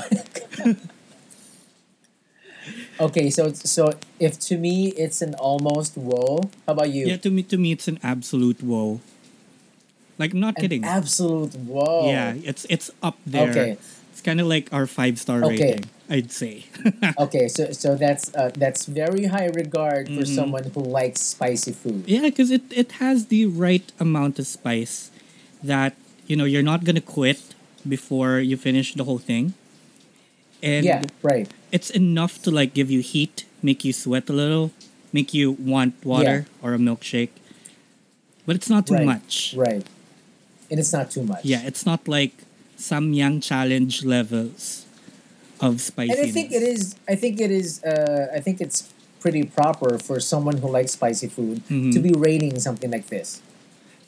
Okay, 3.01 3.31
so 3.31 3.53
so 3.53 3.95
if 4.19 4.39
to 4.51 4.59
me 4.59 4.89
it's 4.99 5.23
an 5.23 5.35
almost 5.35 5.97
whoa, 5.97 6.51
how 6.67 6.73
about 6.75 6.91
you? 6.91 7.07
Yeah, 7.07 7.17
to 7.19 7.31
me, 7.31 7.43
to 7.45 7.57
me, 7.57 7.71
it's 7.73 7.87
an 7.87 7.99
absolute 8.03 8.61
whoa. 8.63 9.01
Like, 10.19 10.35
I'm 10.35 10.41
not 10.41 10.59
An 10.59 10.63
kidding. 10.63 10.85
absolute 10.85 11.55
whoa. 11.55 12.11
Yeah, 12.11 12.35
it's 12.43 12.67
it's 12.69 12.91
up 13.03 13.17
there. 13.25 13.51
Okay. 13.51 13.79
It's 14.13 14.21
kind 14.21 14.41
of 14.41 14.49
like 14.51 14.67
our 14.73 14.87
five 14.91 15.19
star 15.23 15.45
Okay. 15.45 15.79
rating, 15.79 15.87
I'd 16.09 16.33
say. 16.33 16.65
Okay, 17.19 17.49
so 17.49 17.73
so 17.73 17.95
that's 17.95 18.33
uh, 18.35 18.51
that's 18.57 18.87
very 18.87 19.27
high 19.27 19.51
regard 19.53 20.09
for 20.09 20.25
Mhm. 20.25 20.35
someone 20.35 20.65
who 20.75 20.81
likes 20.81 21.21
spicy 21.21 21.73
food. 21.73 22.05
yeah, 22.09 22.23
because 22.31 22.51
it 22.51 22.65
it 22.73 22.93
has 23.03 23.27
the 23.29 23.45
right 23.47 23.85
amount 24.01 24.39
of 24.39 24.47
spice 24.47 25.11
that 25.63 25.93
you 26.27 26.37
know 26.37 26.45
you're 26.49 26.65
not 26.65 26.85
gonna 26.85 27.05
quit 27.05 27.41
before 27.87 28.39
you 28.41 28.57
finish 28.57 28.95
the 28.95 29.05
whole 29.05 29.19
thing, 29.21 29.53
and 30.63 30.85
yeah, 30.85 31.03
right. 31.23 31.49
it's 31.73 31.91
enough 31.91 32.41
to 32.43 32.51
like 32.51 32.73
give 32.75 32.91
you 32.91 33.01
heat, 33.01 33.45
make 33.63 33.85
you 33.85 33.93
sweat 33.93 34.29
a 34.29 34.33
little, 34.33 34.73
make 35.13 35.33
you 35.35 35.53
want 35.61 35.95
water 36.05 36.47
or 36.63 36.75
a 36.75 36.79
milkshake, 36.79 37.35
but 38.47 38.57
it's 38.57 38.69
not 38.71 38.87
too 38.87 38.95
right, 38.95 39.07
much. 39.07 39.55
Right. 39.57 39.85
And 40.71 40.77
it's 40.81 40.93
not 40.93 41.11
too 41.11 41.23
much. 41.25 41.45
Yeah, 41.45 41.63
it's 41.65 41.87
not 41.87 42.07
like 42.09 42.33
samyang 42.77 43.41
challenge 43.43 44.05
levels 44.05 44.85
of 45.61 45.81
spiciness. 45.81 46.19
And 46.19 46.29
I 46.29 46.31
think 46.31 46.53
it 46.53 46.63
is 46.63 46.95
I 47.09 47.15
think 47.15 47.41
it 47.41 47.51
is 47.51 47.83
uh, 47.85 48.29
I 48.35 48.41
think 48.41 48.61
it's 48.61 48.89
pretty 49.21 49.45
proper 49.45 49.99
for 49.99 50.21
someone 50.21 50.59
who 50.59 50.69
likes 50.71 50.93
spicy 50.93 51.27
food 51.29 51.63
Mhm. 51.69 51.93
to 51.93 51.99
be 51.99 52.13
rating 52.15 52.59
something 52.61 52.91
like 52.91 53.07
this. 53.09 53.41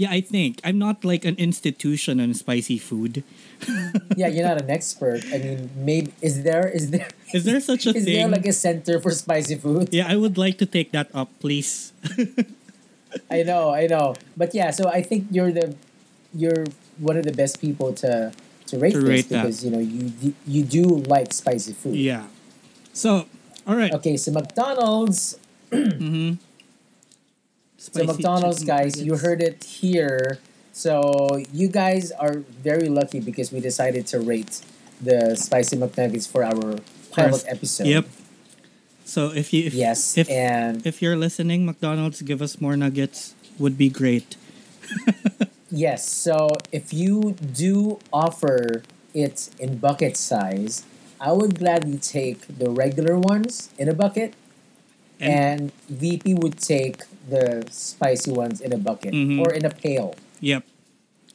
Yeah, 0.00 0.08
I 0.10 0.22
think 0.22 0.60
I'm 0.64 0.78
not 0.78 1.04
like 1.04 1.24
an 1.28 1.36
institution 1.36 2.20
on 2.20 2.32
spicy 2.34 2.78
food. 2.78 3.22
Yeah, 4.16 4.28
you're 4.32 4.46
not 4.48 4.56
an 4.62 4.70
expert. 4.70 5.20
I 5.32 5.36
mean, 5.38 5.68
maybe 5.76 6.12
is 6.22 6.42
there 6.42 6.68
is 6.68 6.88
there 6.90 7.08
Is 7.36 7.44
there 7.44 7.60
such 7.60 7.84
a 7.86 7.92
thing 7.92 8.00
is 8.00 8.04
thing? 8.08 8.16
there 8.16 8.28
like 8.28 8.46
a 8.48 8.52
center 8.56 8.96
for 9.00 9.10
spicy 9.12 9.56
food? 9.60 9.92
yeah, 9.92 10.08
I 10.08 10.16
would 10.16 10.38
like 10.38 10.56
to 10.58 10.66
take 10.66 10.90
that 10.96 11.08
up, 11.12 11.28
please. 11.40 11.92
I 13.30 13.42
know, 13.42 13.70
I 13.74 13.86
know. 13.86 14.14
But 14.36 14.54
yeah, 14.54 14.70
so 14.70 14.88
I 14.88 15.02
think 15.02 15.26
you're 15.30 15.52
the 15.52 15.74
you're 16.34 16.64
one 16.98 17.16
of 17.16 17.24
the 17.26 17.32
best 17.34 17.60
people 17.60 17.92
to 18.06 18.32
to 18.70 18.78
rate 18.78 18.92
To 18.94 19.00
this 19.00 19.08
rate 19.08 19.28
that. 19.30 19.42
because 19.42 19.64
you 19.64 19.70
know 19.70 19.78
you 19.78 20.34
you 20.46 20.62
do 20.64 20.84
like 21.06 21.32
spicy 21.32 21.72
food. 21.72 21.96
yeah. 21.96 22.26
So, 22.92 23.26
all 23.66 23.76
right. 23.76 23.92
Okay, 23.94 24.16
so 24.16 24.32
McDonald's. 24.32 25.38
Mm-hmm. 25.70 26.34
So 27.78 28.04
McDonald's 28.04 28.64
guys, 28.64 29.00
you 29.02 29.16
heard 29.16 29.40
it 29.40 29.64
here. 29.64 30.38
So 30.72 31.38
you 31.52 31.68
guys 31.68 32.12
are 32.12 32.44
very 32.62 32.88
lucky 32.88 33.20
because 33.20 33.52
we 33.52 33.60
decided 33.60 34.06
to 34.08 34.20
rate 34.20 34.60
the 35.00 35.34
spicy 35.36 35.76
McNuggets 35.76 36.28
for 36.28 36.44
our 36.44 36.78
pilot 37.14 37.40
First- 37.40 37.48
episode. 37.48 37.86
Yep. 37.86 38.06
So 39.04 39.32
if 39.32 39.52
you 39.52 39.64
if, 39.66 39.74
Yes, 39.74 40.18
if 40.18 40.28
and 40.30 40.86
if 40.86 41.00
you're 41.02 41.16
listening, 41.16 41.64
McDonald's, 41.66 42.20
give 42.22 42.42
us 42.42 42.60
more 42.60 42.76
nuggets. 42.76 43.34
Would 43.58 43.76
be 43.78 43.88
great. 43.88 44.36
yes. 45.70 46.06
So 46.08 46.48
if 46.72 46.92
you 46.92 47.34
do 47.52 47.98
offer 48.12 48.82
it 49.14 49.50
in 49.58 49.78
bucket 49.78 50.16
size, 50.16 50.84
I 51.20 51.32
would 51.32 51.58
gladly 51.58 51.98
take 51.98 52.46
the 52.58 52.70
regular 52.70 53.18
ones 53.18 53.70
in 53.78 53.88
a 53.88 53.94
bucket, 53.94 54.34
and, 55.20 55.70
VP 55.88 56.32
would 56.34 56.58
take 56.58 57.02
the 57.28 57.66
spicy 57.70 58.30
ones 58.32 58.60
in 58.60 58.72
a 58.72 58.78
bucket 58.78 59.12
Mhm. 59.12 59.40
or 59.40 59.52
in 59.52 59.64
a 59.64 59.70
pail. 59.70 60.14
Yep. 60.40 60.64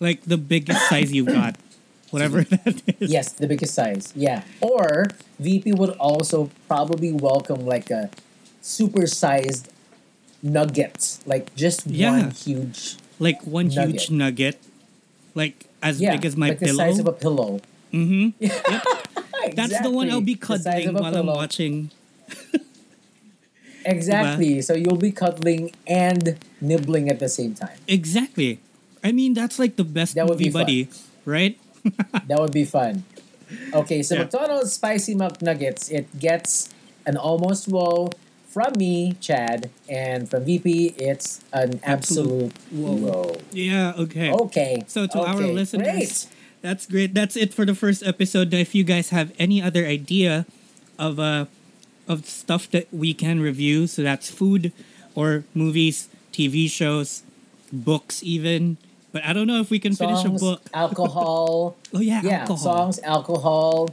like 0.02 0.20
the 0.26 0.38
biggest 0.38 0.90
size 0.90 1.14
you've 1.14 1.28
got, 1.28 1.56
whatever 2.12 2.44
that 2.44 2.82
is. 3.00 3.10
Yes, 3.10 3.32
the 3.32 3.48
biggest 3.48 3.74
size. 3.74 4.12
Yeah. 4.14 4.44
Or 4.60 5.08
VP 5.40 5.72
would 5.72 5.92
also 5.92 6.50
probably 6.68 7.14
welcome 7.14 7.66
like 7.66 7.90
a 7.92 8.10
super-sized 8.62 9.70
nuggets, 10.44 11.20
like 11.26 11.56
just 11.56 11.88
Yeah. 11.88 12.12
one 12.12 12.32
huge. 12.32 12.98
Like 13.20 13.42
one 13.44 13.70
huge 13.70 14.10
nugget, 14.12 14.60
like 15.36 15.66
as 15.82 16.02
Yeah, 16.02 16.16
big 16.16 16.26
as 16.26 16.36
my 16.36 16.50
like 16.50 16.60
the 16.60 16.66
pillow. 16.68 16.84
size 16.84 17.00
of 17.00 17.08
a 17.08 17.14
pillow. 17.14 17.60
mm-hmm. 17.94 18.30
Exactly. 19.46 19.54
That's 19.56 19.80
the 19.86 19.92
one 19.92 20.10
I'll 20.10 20.22
be 20.26 20.34
cuddling 20.36 20.94
while 20.94 21.16
I'm 21.16 21.28
watching. 21.28 21.92
Exactly. 23.86 24.62
So 24.62 24.74
you'll 24.74 24.98
be 24.98 25.12
cuddling 25.12 25.72
and 25.88 26.38
nibbling 26.60 27.10
at 27.10 27.20
the 27.20 27.30
same 27.30 27.54
time. 27.54 27.78
Exactly. 27.88 28.60
I 29.04 29.12
mean, 29.12 29.34
that's 29.36 29.60
like 29.60 29.76
the 29.76 29.84
best 29.84 30.16
That 30.16 30.26
would 30.26 30.40
movie 30.40 30.46
be 30.46 30.50
fun. 30.50 30.62
buddy, 30.64 30.88
right? 31.26 31.60
That 32.28 32.40
would 32.40 32.52
be 32.52 32.66
fun. 32.66 33.04
Okay, 33.74 34.02
so 34.02 34.16
Yeah. 34.16 34.24
McDonald's 34.24 34.74
spicy 34.74 35.14
McNuggets, 35.14 35.92
it 35.92 36.10
gets 36.18 36.74
an 37.06 37.16
almost 37.16 37.68
whoa 37.68 38.10
from 38.56 38.72
me, 38.78 39.12
Chad, 39.20 39.70
and 39.90 40.30
from 40.32 40.46
VP, 40.46 40.96
it's 40.96 41.44
an 41.52 41.82
absolute, 41.84 42.56
Absolute 42.56 43.04
whoa. 43.04 43.12
whoa. 43.12 43.38
Yeah. 43.52 43.92
Okay. 44.00 44.32
Okay. 44.32 44.84
So 44.88 45.08
to 45.08 45.20
our 45.20 45.36
listeners, 45.44 45.84
great. 45.84 46.28
that's 46.62 46.88
great. 46.88 47.14
That's 47.14 47.36
it 47.36 47.54
for 47.54 47.66
the 47.66 47.76
first 47.76 48.00
episode. 48.00 48.54
If 48.54 48.74
you 48.74 48.86
guys 48.86 49.10
have 49.10 49.36
any 49.38 49.62
other 49.62 49.84
idea 49.86 50.46
of 50.98 51.20
uh 51.20 51.52
of 52.08 52.24
stuff 52.32 52.72
that 52.72 52.88
we 52.96 53.14
can 53.14 53.42
review, 53.44 53.88
so 53.92 54.02
that's 54.08 54.32
food 54.32 54.72
or 55.20 55.44
movies, 55.54 56.08
TV 56.32 56.72
shows, 56.72 57.24
books, 57.74 58.24
even. 58.24 58.78
But 59.12 59.26
I 59.28 59.34
don't 59.34 59.48
know 59.48 59.60
if 59.60 59.70
we 59.70 59.80
can 59.84 60.00
finish 60.00 60.24
a 60.24 60.30
book. 60.32 60.62
alcohol, 60.74 61.76
Oh 61.94 62.00
yeah, 62.00 62.22
yeah, 62.24 62.48
alcohol. 62.48 62.58
songs, 62.58 63.00
alcohol, 63.04 63.90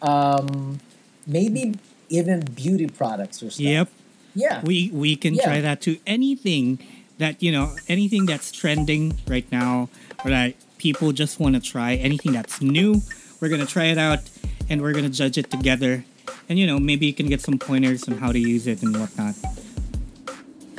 um, 0.00 0.78
maybe 1.26 1.74
even 2.08 2.40
beauty 2.40 2.86
products 2.86 3.42
or 3.42 3.50
stuff. 3.50 3.60
Yep. 3.64 3.88
Yeah. 4.34 4.60
We 4.62 4.90
we 4.92 5.16
can 5.16 5.34
Yeah. 5.34 5.44
try 5.44 5.60
that 5.60 5.80
to 5.82 5.98
anything 6.06 6.78
that 7.18 7.42
you 7.42 7.50
know, 7.50 7.74
anything 7.88 8.26
that's 8.26 8.52
trending 8.52 9.16
right 9.26 9.50
now, 9.50 9.88
or 10.24 10.30
that 10.30 10.54
people 10.78 11.12
just 11.12 11.40
want 11.40 11.54
to 11.56 11.60
try, 11.60 11.94
anything 11.94 12.32
that's 12.32 12.60
new. 12.60 13.00
We're 13.40 13.48
gonna 13.48 13.66
try 13.66 13.86
it 13.86 13.98
out, 13.98 14.20
and 14.68 14.82
we're 14.82 14.92
gonna 14.92 15.08
judge 15.08 15.38
it 15.38 15.50
together. 15.50 16.04
And 16.48 16.58
you 16.58 16.66
know, 16.66 16.78
maybe 16.78 17.06
you 17.06 17.14
can 17.14 17.26
get 17.28 17.40
some 17.40 17.58
pointers 17.58 18.06
on 18.08 18.18
how 18.18 18.30
to 18.32 18.38
use 18.38 18.66
it 18.66 18.82
and 18.82 18.96
whatnot. 18.96 19.34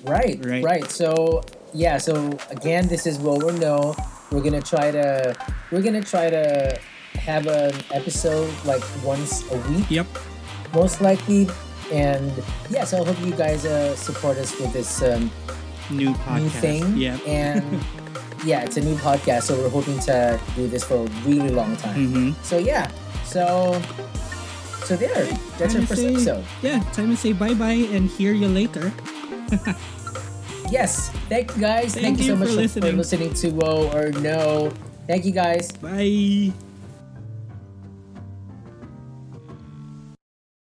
Right, 0.04 0.40
Right. 0.46 0.64
right, 0.64 0.92
So 0.92 1.44
yeah, 1.74 1.98
so 1.98 2.38
again, 2.50 2.88
this 2.88 3.06
is 3.06 3.18
what 3.18 3.44
we 3.44 3.58
know. 3.60 3.96
We're 4.32 4.42
gonna 4.42 4.62
try 4.62 4.92
to 4.92 5.36
we're 5.72 5.82
gonna 5.82 6.04
try 6.04 6.30
to 6.30 6.80
have 7.16 7.48
an 7.48 7.74
episode 7.92 8.50
like 8.66 8.84
once 9.04 9.44
a 9.52 9.58
week, 9.70 9.90
Yep. 9.90 10.08
Most 10.74 11.02
likely. 11.02 11.48
And 11.92 12.32
yeah, 12.70 12.84
so 12.84 13.02
I 13.02 13.06
hope 13.06 13.20
you 13.26 13.32
guys 13.32 13.66
uh, 13.66 13.96
support 13.96 14.38
us 14.38 14.58
with 14.60 14.74
this 14.74 15.02
um, 15.02 15.32
New 15.90 16.12
podcast. 16.14 16.42
new 16.42 16.50
thing. 16.50 16.98
Yeah. 16.98 17.18
And 17.28 17.64
yeah, 18.44 18.62
it's 18.64 18.78
a 18.78 18.82
new 18.82 18.96
podcast, 18.96 19.44
so 19.44 19.56
we're 19.58 19.70
hoping 19.70 19.98
to 20.06 20.40
do 20.56 20.68
this 20.68 20.84
for 20.84 20.96
a 21.06 21.08
really 21.26 21.50
long 21.50 21.76
time. 21.78 22.08
Mm-hmm. 22.08 22.44
So 22.44 22.58
yeah, 22.60 22.92
so 23.24 23.80
so 24.86 24.96
there, 24.96 25.26
that's 25.58 25.76
our 25.76 25.82
first 25.88 26.02
say- 26.02 26.14
episode. 26.14 26.46
Yeah, 26.62 26.80
time 26.92 27.10
to 27.12 27.18
say 27.18 27.32
bye 27.34 27.56
bye 27.56 27.88
and 27.92 28.10
hear 28.10 28.34
you 28.34 28.48
later. 28.48 28.92
Yes, 30.70 31.10
thank 31.32 31.56
you 31.56 31.62
guys. 31.62 31.94
Thank 31.94 32.18
Thank, 32.18 32.20
you 32.20 32.26
so 32.26 32.36
much 32.36 32.50
for 32.50 32.56
for 32.56 32.60
listening. 32.60 32.98
listening 32.98 33.34
to 33.36 33.50
Whoa 33.52 33.88
or 33.96 34.12
No. 34.20 34.72
Thank 35.08 35.24
you 35.24 35.32
guys. 35.32 35.72
Bye. 35.72 36.52